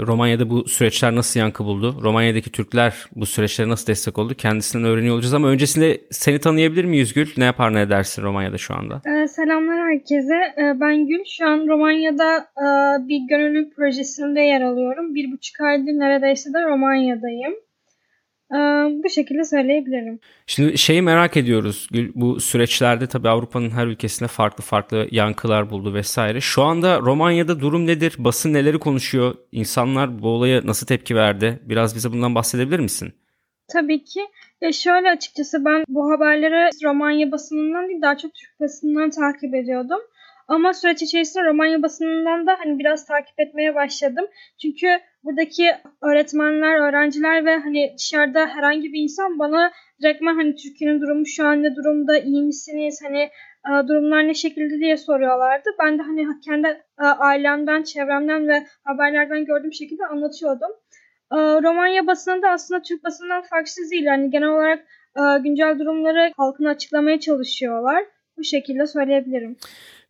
Romanya'da 0.07 0.51
bu 0.51 0.69
süreçler 0.69 1.15
nasıl 1.15 1.41
yankı 1.41 1.65
buldu? 1.65 1.99
Romanya'daki 2.03 2.53
Türkler 2.53 3.07
bu 3.17 3.27
süreçlere 3.27 3.69
nasıl 3.69 3.87
destek 3.87 4.19
oldu? 4.19 4.35
Kendisinden 4.35 4.89
öğreniyor 4.89 5.15
olacağız 5.15 5.35
ama 5.35 5.49
öncesinde 5.49 6.01
seni 6.11 6.39
tanıyabilir 6.39 6.85
miyiz 6.85 7.13
Gül? 7.15 7.29
Ne 7.37 7.45
yapar 7.45 7.75
ne 7.75 7.81
edersin 7.81 8.23
Romanya'da 8.23 8.59
şu 8.59 8.75
anda? 8.75 9.03
Ee, 9.07 9.29
selamlar 9.29 9.79
herkese. 9.79 10.35
Ee, 10.35 10.81
ben 10.81 11.07
Gül. 11.07 11.25
Şu 11.39 11.47
an 11.47 11.67
Romanya'da 11.69 12.37
e, 12.39 12.67
bir 13.09 13.21
gönüllülük 13.29 13.77
projesinde 13.77 14.41
yer 14.41 14.61
alıyorum. 14.61 15.15
Bir 15.15 15.33
buçuk 15.33 15.61
aydır 15.61 15.93
neredeyse 15.93 16.53
de 16.53 16.63
Romanya'dayım. 16.63 17.55
Ee, 18.53 18.57
bu 19.05 19.09
şekilde 19.09 19.45
söyleyebilirim. 19.45 20.21
Şimdi 20.47 20.79
şeyi 20.79 21.03
merak 21.03 21.37
ediyoruz. 21.37 21.89
Bu 22.15 22.41
süreçlerde 22.41 23.07
tabii 23.07 23.29
Avrupa'nın 23.29 23.71
her 23.71 23.87
ülkesinde 23.87 24.29
farklı 24.29 24.65
farklı 24.65 25.09
yankılar 25.11 25.71
buldu 25.71 25.95
vesaire. 25.95 26.41
Şu 26.41 26.63
anda 26.63 27.01
Romanya'da 27.01 27.61
durum 27.61 27.87
nedir? 27.87 28.15
Basın 28.19 28.53
neleri 28.53 28.79
konuşuyor? 28.79 29.35
İnsanlar 29.53 30.23
bu 30.23 30.29
olaya 30.29 30.61
nasıl 30.65 30.87
tepki 30.87 31.17
verdi? 31.17 31.61
Biraz 31.63 31.97
bize 31.97 32.13
bundan 32.13 32.35
bahsedebilir 32.35 32.79
misin? 32.79 33.15
Tabii 33.73 34.05
ki. 34.05 34.21
Ya 34.61 34.73
şöyle 34.73 35.11
açıkçası 35.11 35.65
ben 35.65 35.85
bu 35.89 36.11
haberleri 36.11 36.71
Romanya 36.85 37.33
basınından 37.33 37.89
değil 37.89 38.03
daha 38.03 38.17
çok 38.17 38.35
Türk 38.35 38.61
basınından 38.61 39.11
takip 39.11 39.55
ediyordum. 39.55 40.01
Ama 40.49 40.75
süreç 40.75 41.03
içerisinde 41.03 41.45
Romanya 41.45 41.83
basınından 41.83 42.47
da 42.47 42.57
hani 42.59 42.79
biraz 42.79 43.07
takip 43.07 43.41
etmeye 43.41 43.75
başladım. 43.75 44.25
Çünkü 44.63 44.87
buradaki 45.25 45.71
öğretmenler, 46.03 46.89
öğrenciler 46.89 47.45
ve 47.45 47.57
hani 47.57 47.95
dışarıda 47.99 48.47
herhangi 48.47 48.93
bir 48.93 49.03
insan 49.03 49.39
bana 49.39 49.73
direktmen 50.03 50.35
hani 50.35 50.55
Türkiye'nin 50.55 51.01
durumu 51.01 51.27
şu 51.27 51.47
an 51.47 51.63
ne 51.63 51.77
durumda, 51.77 52.19
iyi 52.19 52.43
misiniz, 52.43 53.01
hani 53.05 53.31
e, 53.69 53.89
durumlar 53.89 54.29
ne 54.29 54.35
şekilde 54.35 54.79
diye 54.79 54.97
soruyorlardı. 54.97 55.71
Ben 55.83 55.99
de 55.99 56.03
hani 56.03 56.27
kendi 56.45 56.67
e, 57.01 57.05
ailemden, 57.05 57.83
çevremden 57.83 58.49
ve 58.49 58.67
haberlerden 58.85 59.45
gördüğüm 59.45 59.73
şekilde 59.73 60.07
anlatıyordum. 60.07 60.71
E, 61.33 61.37
Romanya 61.37 62.07
basınında 62.07 62.51
aslında 62.51 62.83
Türk 62.83 63.05
basından 63.05 63.43
farksız 63.43 63.91
değil. 63.91 64.05
Yani 64.05 64.31
genel 64.31 64.49
olarak 64.49 64.85
güncel 65.43 65.79
durumları 65.79 66.33
halkına 66.37 66.71
açıklamaya 66.71 67.21
çalışıyorlar. 67.21 68.05
Bu 68.39 68.45
şekilde 68.45 68.87
söyleyebilirim. 68.87 69.57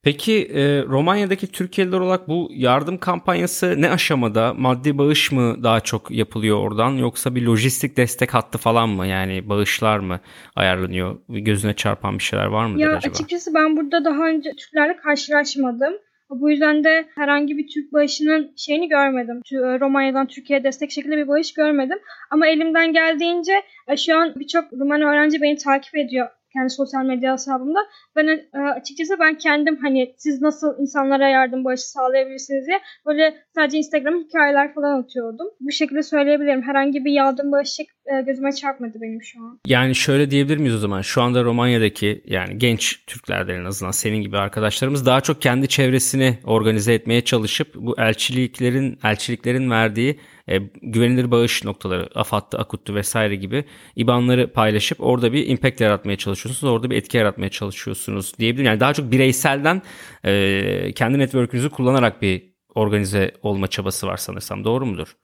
Peki 0.04 0.48
e, 0.54 0.82
Romanya'daki 0.82 1.52
Türkiye'liler 1.52 2.00
olarak 2.00 2.28
bu 2.28 2.48
yardım 2.54 2.98
kampanyası 2.98 3.82
ne 3.82 3.90
aşamada? 3.90 4.54
Maddi 4.54 4.98
bağış 4.98 5.32
mı 5.32 5.62
daha 5.62 5.80
çok 5.80 6.10
yapılıyor 6.10 6.58
oradan 6.58 6.90
yoksa 6.90 7.34
bir 7.34 7.42
lojistik 7.42 7.96
destek 7.96 8.34
hattı 8.34 8.58
falan 8.58 8.88
mı? 8.88 9.06
Yani 9.06 9.48
bağışlar 9.48 9.98
mı 9.98 10.20
ayarlanıyor? 10.56 11.18
Gözüne 11.28 11.74
çarpan 11.74 12.18
bir 12.18 12.22
şeyler 12.22 12.46
var 12.46 12.66
mıdır 12.66 12.80
ya, 12.80 12.96
acaba? 12.96 13.12
Açıkçası 13.12 13.54
ben 13.54 13.76
burada 13.76 14.04
daha 14.04 14.28
önce 14.28 14.50
Türklerle 14.50 14.96
karşılaşmadım. 14.96 15.94
Bu 16.30 16.50
yüzden 16.50 16.84
de 16.84 17.08
herhangi 17.14 17.56
bir 17.58 17.68
Türk 17.74 17.92
bağışının 17.92 18.52
şeyini 18.56 18.88
görmedim. 18.88 19.40
Romanya'dan 19.52 20.26
Türkiye'ye 20.26 20.64
destek 20.64 20.90
şekilde 20.90 21.16
bir 21.16 21.28
bağış 21.28 21.54
görmedim. 21.54 21.98
Ama 22.30 22.46
elimden 22.46 22.92
geldiğince 22.92 23.52
e, 23.88 23.96
şu 23.96 24.18
an 24.18 24.34
birçok 24.36 24.72
Rumen 24.72 25.02
öğrenci 25.02 25.42
beni 25.42 25.56
takip 25.56 25.96
ediyor 25.96 26.28
kendi 26.54 26.70
sosyal 26.70 27.04
medya 27.04 27.32
hesabımda. 27.32 27.78
Ben 28.16 28.26
e, 28.26 28.58
açıkçası 28.58 29.14
ben 29.20 29.38
kendim 29.38 29.78
hani 29.82 30.14
siz 30.16 30.42
nasıl 30.42 30.78
insanlara 30.80 31.28
yardım 31.28 31.64
bağışı 31.64 31.90
sağlayabilirsiniz 31.90 32.66
diye 32.66 32.80
böyle 33.06 33.34
sadece 33.54 33.78
Instagram 33.78 34.14
hikayeler 34.24 34.74
falan 34.74 35.02
atıyordum. 35.02 35.46
Bu 35.60 35.72
şekilde 35.72 36.02
söyleyebilirim. 36.02 36.62
Herhangi 36.62 37.04
bir 37.04 37.12
yardım 37.12 37.52
bağışı 37.52 37.82
e, 37.82 38.22
gözüme 38.22 38.52
çarpmadı 38.52 38.98
benim 39.02 39.22
şu 39.22 39.40
an. 39.40 39.60
Yani 39.66 39.94
şöyle 39.94 40.30
diyebilir 40.30 40.56
miyiz 40.56 40.74
o 40.74 40.78
zaman? 40.78 41.00
Şu 41.00 41.22
anda 41.22 41.44
Romanya'daki 41.44 42.22
yani 42.26 42.58
genç 42.58 43.06
Türklerden 43.06 43.54
en 43.54 43.64
azından 43.64 43.90
senin 43.90 44.22
gibi 44.22 44.38
arkadaşlarımız 44.38 45.06
daha 45.06 45.20
çok 45.20 45.42
kendi 45.42 45.68
çevresini 45.68 46.38
organize 46.44 46.94
etmeye 46.94 47.24
çalışıp 47.24 47.74
bu 47.74 48.00
elçiliklerin 48.00 48.98
elçiliklerin 49.04 49.70
verdiği 49.70 50.18
e, 50.48 50.58
güvenilir 50.82 51.30
bağış 51.30 51.64
noktaları 51.64 52.08
AFAD'dı, 52.14 52.58
AKUT'tu 52.58 52.94
vesaire 52.94 53.36
gibi 53.36 53.64
IBAN'ları 53.96 54.52
paylaşıp 54.52 55.00
orada 55.00 55.32
bir 55.32 55.46
impact 55.46 55.80
yaratmaya 55.80 56.16
çalışıyorsunuz. 56.16 56.72
Orada 56.72 56.90
bir 56.90 56.96
etki 56.96 57.16
yaratmaya 57.16 57.48
çalışıyorsunuz 57.50 58.38
diyebilirim. 58.38 58.66
Yani 58.66 58.80
daha 58.80 58.94
çok 58.94 59.12
bireyselden 59.12 59.82
e, 60.24 60.92
kendi 60.94 61.18
network'ünüzü 61.18 61.70
kullanarak 61.70 62.22
bir 62.22 62.54
organize 62.74 63.32
olma 63.42 63.66
çabası 63.66 64.06
var 64.06 64.16
sanırsam. 64.16 64.64
Doğru 64.64 64.86
mudur? 64.86 65.16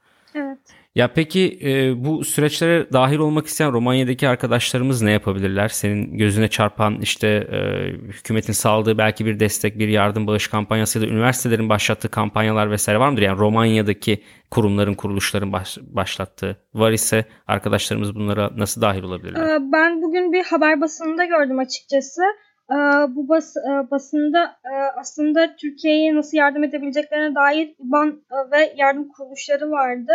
Ya 0.94 1.12
peki 1.14 1.58
e, 1.64 2.04
bu 2.04 2.24
süreçlere 2.24 2.92
dahil 2.92 3.18
olmak 3.18 3.46
isteyen 3.46 3.72
Romanya'daki 3.72 4.28
arkadaşlarımız 4.28 5.02
ne 5.02 5.12
yapabilirler? 5.12 5.68
Senin 5.68 6.18
gözüne 6.18 6.48
çarpan 6.48 7.00
işte 7.00 7.28
e, 7.28 7.58
hükümetin 7.92 8.52
sağladığı 8.52 8.98
belki 8.98 9.26
bir 9.26 9.40
destek, 9.40 9.78
bir 9.78 9.88
yardım 9.88 10.26
bağış 10.26 10.48
kampanyası 10.48 10.98
ya 10.98 11.04
da 11.04 11.08
üniversitelerin 11.08 11.68
başlattığı 11.68 12.08
kampanyalar 12.08 12.70
vesaire 12.70 13.00
var 13.00 13.08
mıdır? 13.08 13.22
Yani 13.22 13.38
Romanya'daki 13.38 14.22
kurumların, 14.50 14.94
kuruluşların 14.94 15.52
baş, 15.52 15.78
başlattığı 15.82 16.56
var 16.74 16.92
ise 16.92 17.24
arkadaşlarımız 17.46 18.14
bunlara 18.14 18.50
nasıl 18.56 18.80
dahil 18.80 19.02
olabilirler? 19.02 19.56
Ee, 19.56 19.58
ben 19.72 20.02
bugün 20.02 20.32
bir 20.32 20.44
haber 20.44 20.80
basınında 20.80 21.24
gördüm 21.24 21.58
açıkçası. 21.58 22.22
Ee, 22.70 22.74
bu 23.16 23.28
bas, 23.28 23.56
e, 23.56 23.90
basında 23.90 24.44
e, 24.44 24.74
aslında 25.00 25.56
Türkiye'ye 25.56 26.14
nasıl 26.14 26.36
yardım 26.36 26.64
edebileceklerine 26.64 27.34
dair 27.34 27.74
IBAN 27.78 28.08
e, 28.08 28.50
ve 28.52 28.74
yardım 28.76 29.08
kuruluşları 29.08 29.70
vardı. 29.70 30.12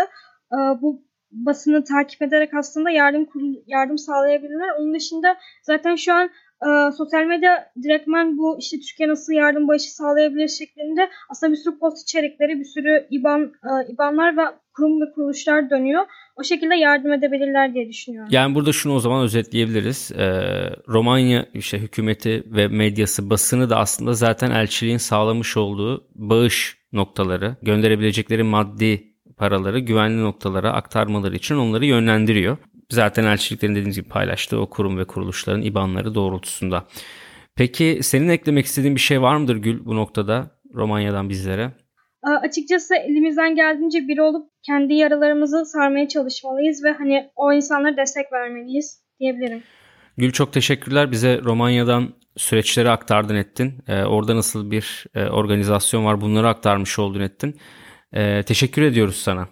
Ee, 0.54 0.82
bu 0.82 1.06
basını 1.32 1.84
takip 1.84 2.22
ederek 2.22 2.54
aslında 2.54 2.90
yardım 2.90 3.28
yardım 3.68 3.98
sağlayabilirler. 3.98 4.70
Onun 4.80 4.94
dışında 4.94 5.38
zaten 5.64 5.96
şu 5.96 6.14
an 6.14 6.30
e, 6.66 6.92
sosyal 6.92 7.24
medya 7.24 7.72
direktmen 7.84 8.38
bu 8.38 8.58
işte 8.60 8.78
Türkiye 8.80 9.10
nasıl 9.10 9.34
yardım 9.34 9.68
bağışı 9.68 9.96
sağlayabilir 9.96 10.48
şeklinde 10.48 11.10
aslında 11.30 11.52
bir 11.52 11.58
sürü 11.58 11.80
post 11.80 12.04
içerikleri, 12.04 12.60
bir 12.60 12.66
sürü 12.66 13.08
IBAN 13.12 13.42
e, 13.42 13.94
IBAN'lar 13.94 14.38
ve 14.38 14.42
kurum 14.74 15.02
ve 15.02 15.06
kuruluşlar 15.16 15.70
dönüyor. 15.70 16.06
O 16.36 16.44
şekilde 16.44 16.76
yardım 16.76 17.14
edebilirler 17.14 17.74
diye 17.74 17.90
düşünüyorum. 17.90 18.30
Yani 18.32 18.56
burada 18.56 18.72
şunu 18.72 18.94
o 18.94 19.00
zaman 19.00 19.24
özetleyebiliriz. 19.24 20.12
Ee, 20.12 20.26
Romanya 20.88 21.46
işte 21.54 21.80
hükümeti 21.80 22.44
ve 22.46 22.68
medyası 22.68 23.30
basını 23.30 23.70
da 23.70 23.78
aslında 23.78 24.14
zaten 24.14 24.52
elçiliğin 24.52 24.98
sağlamış 24.98 25.58
olduğu 25.58 26.08
bağış 26.16 26.78
noktaları, 26.94 27.56
gönderebilecekleri 27.62 28.44
maddi 28.44 29.15
paraları 29.38 29.80
güvenli 29.80 30.24
noktalara 30.24 30.74
aktarmaları 30.74 31.36
için 31.36 31.56
onları 31.56 31.86
yönlendiriyor. 31.86 32.58
Zaten 32.92 33.24
elçiliklerin 33.24 33.72
dediğimiz 33.72 33.96
gibi 33.96 34.10
paylaştığı 34.10 34.60
o 34.60 34.70
kurum 34.70 34.98
ve 34.98 35.06
kuruluşların 35.06 35.62
IBAN'ları 35.62 36.16
doğrultusunda. 36.16 36.88
Peki 37.56 38.00
senin 38.02 38.30
eklemek 38.30 38.66
istediğin 38.66 38.96
bir 38.96 39.02
şey 39.02 39.22
var 39.22 39.36
mıdır 39.36 39.56
Gül 39.56 39.86
bu 39.86 39.96
noktada 39.96 40.52
Romanya'dan 40.74 41.30
bizlere? 41.30 41.72
Açıkçası 42.42 42.96
elimizden 42.96 43.56
geldiğince 43.56 44.08
biri 44.08 44.22
olup 44.22 44.50
kendi 44.66 44.94
yaralarımızı 44.94 45.66
sarmaya 45.66 46.08
çalışmalıyız 46.08 46.84
ve 46.84 46.92
hani 46.92 47.30
o 47.36 47.54
insanlara 47.54 47.98
destek 47.98 48.34
vermeliyiz 48.34 49.04
diyebilirim. 49.20 49.64
Gül 50.18 50.32
çok 50.32 50.54
teşekkürler. 50.54 51.12
Bize 51.12 51.42
Romanya'dan 51.44 52.14
süreçleri 52.38 52.90
aktardın 52.90 53.36
ettin. 53.36 53.74
Ee, 53.88 54.04
orada 54.04 54.36
nasıl 54.36 54.72
bir 54.72 55.06
e, 55.16 55.26
organizasyon 55.26 56.06
var 56.06 56.22
bunları 56.22 56.48
aktarmış 56.48 57.00
oldun 57.00 57.20
ettin. 57.20 57.56
Ee, 58.16 58.44
teşekkür 58.44 58.82
ediyoruz 58.82 59.16
sana. 59.16 59.48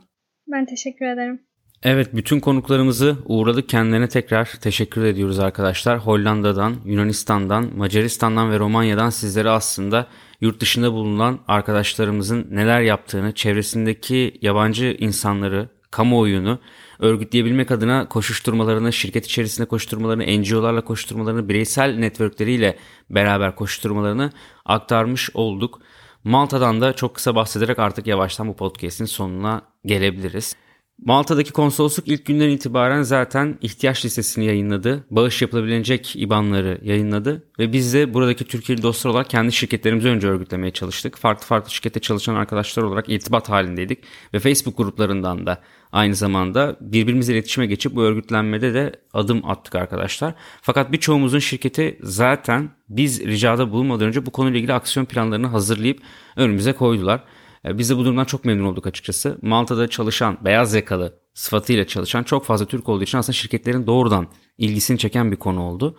Ben 0.48 0.66
teşekkür 0.66 1.06
ederim. 1.06 1.42
Evet 1.84 2.16
bütün 2.16 2.40
konuklarımızı 2.40 3.18
uğradık. 3.26 3.70
Kendilerine 3.70 4.10
tekrar 4.10 4.46
teşekkür 4.62 5.04
ediyoruz 5.04 5.40
arkadaşlar. 5.40 5.98
Hollanda'dan, 5.98 6.76
Yunanistan'dan, 6.86 7.70
Macaristan'dan 7.78 8.52
ve 8.52 8.60
Romanya'dan 8.60 9.10
sizlere 9.10 9.50
aslında 9.50 10.08
yurt 10.42 10.60
dışında 10.60 10.94
bulunan 10.94 11.40
arkadaşlarımızın 11.48 12.48
neler 12.52 12.82
yaptığını, 12.82 13.34
çevresindeki 13.34 14.34
yabancı 14.42 14.96
insanları, 15.00 15.70
kamuoyunu 15.92 16.60
örgütleyebilmek 17.00 17.72
adına 17.72 18.10
koşuşturmalarını, 18.10 18.94
şirket 18.94 19.26
içerisinde 19.26 19.68
koşturmalarını, 19.68 20.42
NGO'larla 20.42 20.82
koşturmalarını, 20.82 21.50
bireysel 21.50 21.96
networkleriyle 21.96 22.78
beraber 23.10 23.56
koşturmalarını 23.56 24.32
aktarmış 24.66 25.30
olduk. 25.34 25.82
Malta'dan 26.24 26.82
da 26.82 26.94
çok 26.94 27.16
kısa 27.16 27.36
bahsederek 27.36 27.80
artık 27.80 28.08
yavaştan 28.08 28.48
bu 28.48 28.56
podcast'in 28.56 29.06
sonuna 29.06 29.62
gelebiliriz. 29.86 30.56
Malta'daki 31.02 31.52
konsolosluk 31.52 32.08
ilk 32.08 32.26
günden 32.26 32.50
itibaren 32.50 33.02
zaten 33.02 33.58
ihtiyaç 33.62 34.06
listesini 34.06 34.46
yayınladı. 34.46 35.06
Bağış 35.12 35.42
yapılabilecek 35.42 36.16
IBAN'ları 36.16 36.80
yayınladı. 36.84 37.44
Ve 37.60 37.74
biz 37.74 37.94
de 37.94 38.14
buradaki 38.14 38.46
Türkiye'li 38.46 38.84
dostlar 38.84 39.12
olarak 39.12 39.30
kendi 39.30 39.52
şirketlerimizi 39.52 40.08
önce 40.08 40.28
örgütlemeye 40.28 40.72
çalıştık. 40.72 41.18
Farklı 41.18 41.46
farklı 41.46 41.72
şirkette 41.72 42.00
çalışan 42.00 42.36
arkadaşlar 42.36 42.84
olarak 42.84 43.10
irtibat 43.10 43.50
halindeydik. 43.50 44.04
Ve 44.34 44.40
Facebook 44.40 44.78
gruplarından 44.78 45.46
da 45.46 45.62
aynı 45.92 46.16
zamanda 46.16 46.78
birbirimizle 46.82 47.34
iletişime 47.34 47.66
geçip 47.66 47.96
bu 47.96 48.02
örgütlenmede 48.02 48.74
de 48.74 48.92
adım 49.14 49.50
attık 49.50 49.76
arkadaşlar. 49.76 50.34
Fakat 50.62 50.92
birçoğumuzun 50.92 51.40
şirketi 51.40 52.00
zaten 52.02 52.70
biz 52.90 53.26
ricada 53.26 53.72
bulunmadan 53.72 54.08
önce 54.08 54.26
bu 54.26 54.32
konuyla 54.32 54.58
ilgili 54.58 54.74
aksiyon 54.74 55.06
planlarını 55.06 55.48
hazırlayıp 55.48 56.00
önümüze 56.36 56.74
koydular. 56.74 57.24
E, 57.66 57.78
biz 57.78 57.90
de 57.90 57.98
bu 57.98 58.06
durumdan 58.06 58.26
çok 58.26 58.46
memnun 58.46 58.66
olduk 58.66 58.88
açıkçası. 58.88 59.38
Malta'da 59.42 59.88
çalışan, 59.88 60.38
beyaz 60.46 60.74
yakalı 60.74 61.20
sıfatıyla 61.34 61.88
çalışan 61.88 62.24
çok 62.24 62.46
fazla 62.46 62.66
Türk 62.66 62.90
olduğu 62.90 63.04
için 63.04 63.18
aslında 63.18 63.34
şirketlerin 63.34 63.88
doğrudan 63.88 64.28
ilgisini 64.58 64.98
çeken 64.98 65.32
bir 65.32 65.38
konu 65.38 65.62
oldu. 65.62 65.98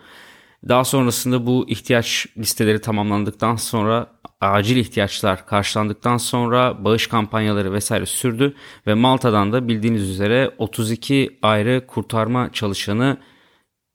Daha 0.69 0.83
sonrasında 0.83 1.45
bu 1.45 1.65
ihtiyaç 1.69 2.27
listeleri 2.37 2.81
tamamlandıktan 2.81 3.55
sonra 3.55 4.07
acil 4.41 4.77
ihtiyaçlar 4.77 5.47
karşılandıktan 5.47 6.17
sonra 6.17 6.83
bağış 6.85 7.07
kampanyaları 7.07 7.73
vesaire 7.73 8.05
sürdü 8.05 8.55
ve 8.87 8.93
Malta'dan 8.93 9.53
da 9.53 9.67
bildiğiniz 9.67 10.09
üzere 10.09 10.51
32 10.57 11.39
ayrı 11.41 11.87
kurtarma 11.87 12.51
çalışanı 12.53 13.17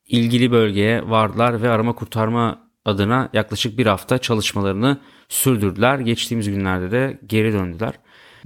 ilgili 0.07 0.53
bölgeye 0.53 1.11
vardılar 1.11 1.63
ve 1.63 1.71
arama 1.71 1.95
kurtarma 1.95 2.71
adına 2.85 3.29
yaklaşık 3.33 3.79
bir 3.79 3.87
hafta 3.87 4.19
çalışmalarını 4.19 5.01
sürdürdüler. 5.31 5.99
Geçtiğimiz 5.99 6.51
günlerde 6.51 6.91
de 6.91 7.19
geri 7.27 7.53
döndüler. 7.53 7.93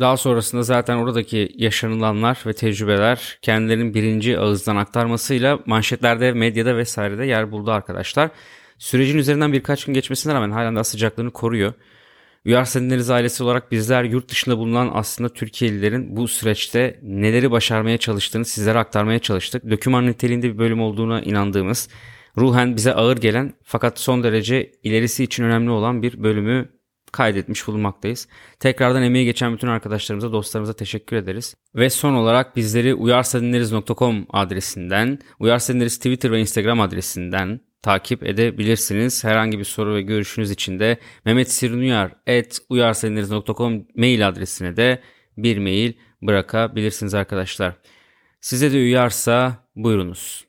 Daha 0.01 0.17
sonrasında 0.17 0.63
zaten 0.63 0.97
oradaki 0.97 1.53
yaşanılanlar 1.57 2.39
ve 2.47 2.53
tecrübeler 2.53 3.39
kendilerinin 3.43 3.95
birinci 3.95 4.39
ağızdan 4.39 4.77
aktarmasıyla 4.77 5.59
manşetlerde, 5.67 6.33
medyada 6.33 6.77
vesairede 6.77 7.27
yer 7.27 7.53
buldu 7.53 7.71
arkadaşlar. 7.73 8.31
Sürecin 8.79 9.19
üzerinden 9.19 9.53
birkaç 9.53 9.85
gün 9.85 9.95
geçmesine 9.95 10.35
rağmen 10.35 10.51
halen 10.51 10.75
daha 10.75 10.85
sıcaklığını 10.85 11.31
koruyor. 11.31 11.73
Uyar 12.47 12.65
Sedinleriz 12.65 13.11
ailesi 13.11 13.45
olarak 13.45 13.73
bizler 13.73 14.05
yurt 14.05 14.29
dışında 14.29 14.59
bulunan 14.59 14.91
aslında 14.95 15.29
Türkiye'lilerin 15.29 16.17
bu 16.17 16.29
süreçte 16.29 17.01
neleri 17.03 17.51
başarmaya 17.51 17.99
çalıştığını 17.99 18.45
sizlere 18.45 18.79
aktarmaya 18.79 19.19
çalıştık. 19.19 19.71
Döküman 19.71 20.07
niteliğinde 20.07 20.53
bir 20.53 20.59
bölüm 20.59 20.81
olduğuna 20.81 21.21
inandığımız 21.21 21.89
ruhen 22.37 22.77
bize 22.77 22.95
ağır 22.95 23.17
gelen 23.17 23.55
fakat 23.63 24.01
son 24.01 24.23
derece 24.23 24.73
ilerisi 24.83 25.25
için 25.25 25.45
önemli 25.45 25.71
olan 25.71 26.03
bir 26.03 26.23
bölümü 26.23 26.69
kaydetmiş 27.15 27.67
bulunmaktayız. 27.67 28.29
Tekrardan 28.61 29.03
emeği 29.03 29.25
geçen 29.25 29.55
bütün 29.55 29.69
arkadaşlarımıza, 29.69 30.33
dostlarımıza 30.33 30.73
teşekkür 30.73 31.17
ederiz. 31.17 31.55
Ve 31.75 31.91
son 31.91 32.15
olarak 32.15 32.57
bizleri 32.57 32.95
uyarsadinleriz.com 32.95 34.27
adresinden, 34.31 35.19
uyarsadinleriz 35.39 35.97
Twitter 35.97 36.33
ve 36.33 36.41
Instagram 36.41 36.81
adresinden 36.81 37.61
takip 37.83 38.23
edebilirsiniz. 38.23 39.25
Herhangi 39.25 39.59
bir 39.59 39.65
soru 39.65 39.95
ve 39.95 40.03
görüşünüz 40.03 40.51
için 40.51 40.79
de 40.79 40.99
Mehmet 41.25 41.51
Sirnuyar 41.51 42.13
at 42.29 42.59
uyarsadinleriz.com 42.69 43.87
mail 43.97 44.29
adresine 44.29 44.77
de 44.77 45.01
bir 45.37 45.59
mail 45.59 45.93
bırakabilirsiniz 46.23 47.15
arkadaşlar. 47.15 47.75
Size 48.41 48.73
de 48.73 48.77
uyarsa 48.77 49.57
buyurunuz. 49.77 50.44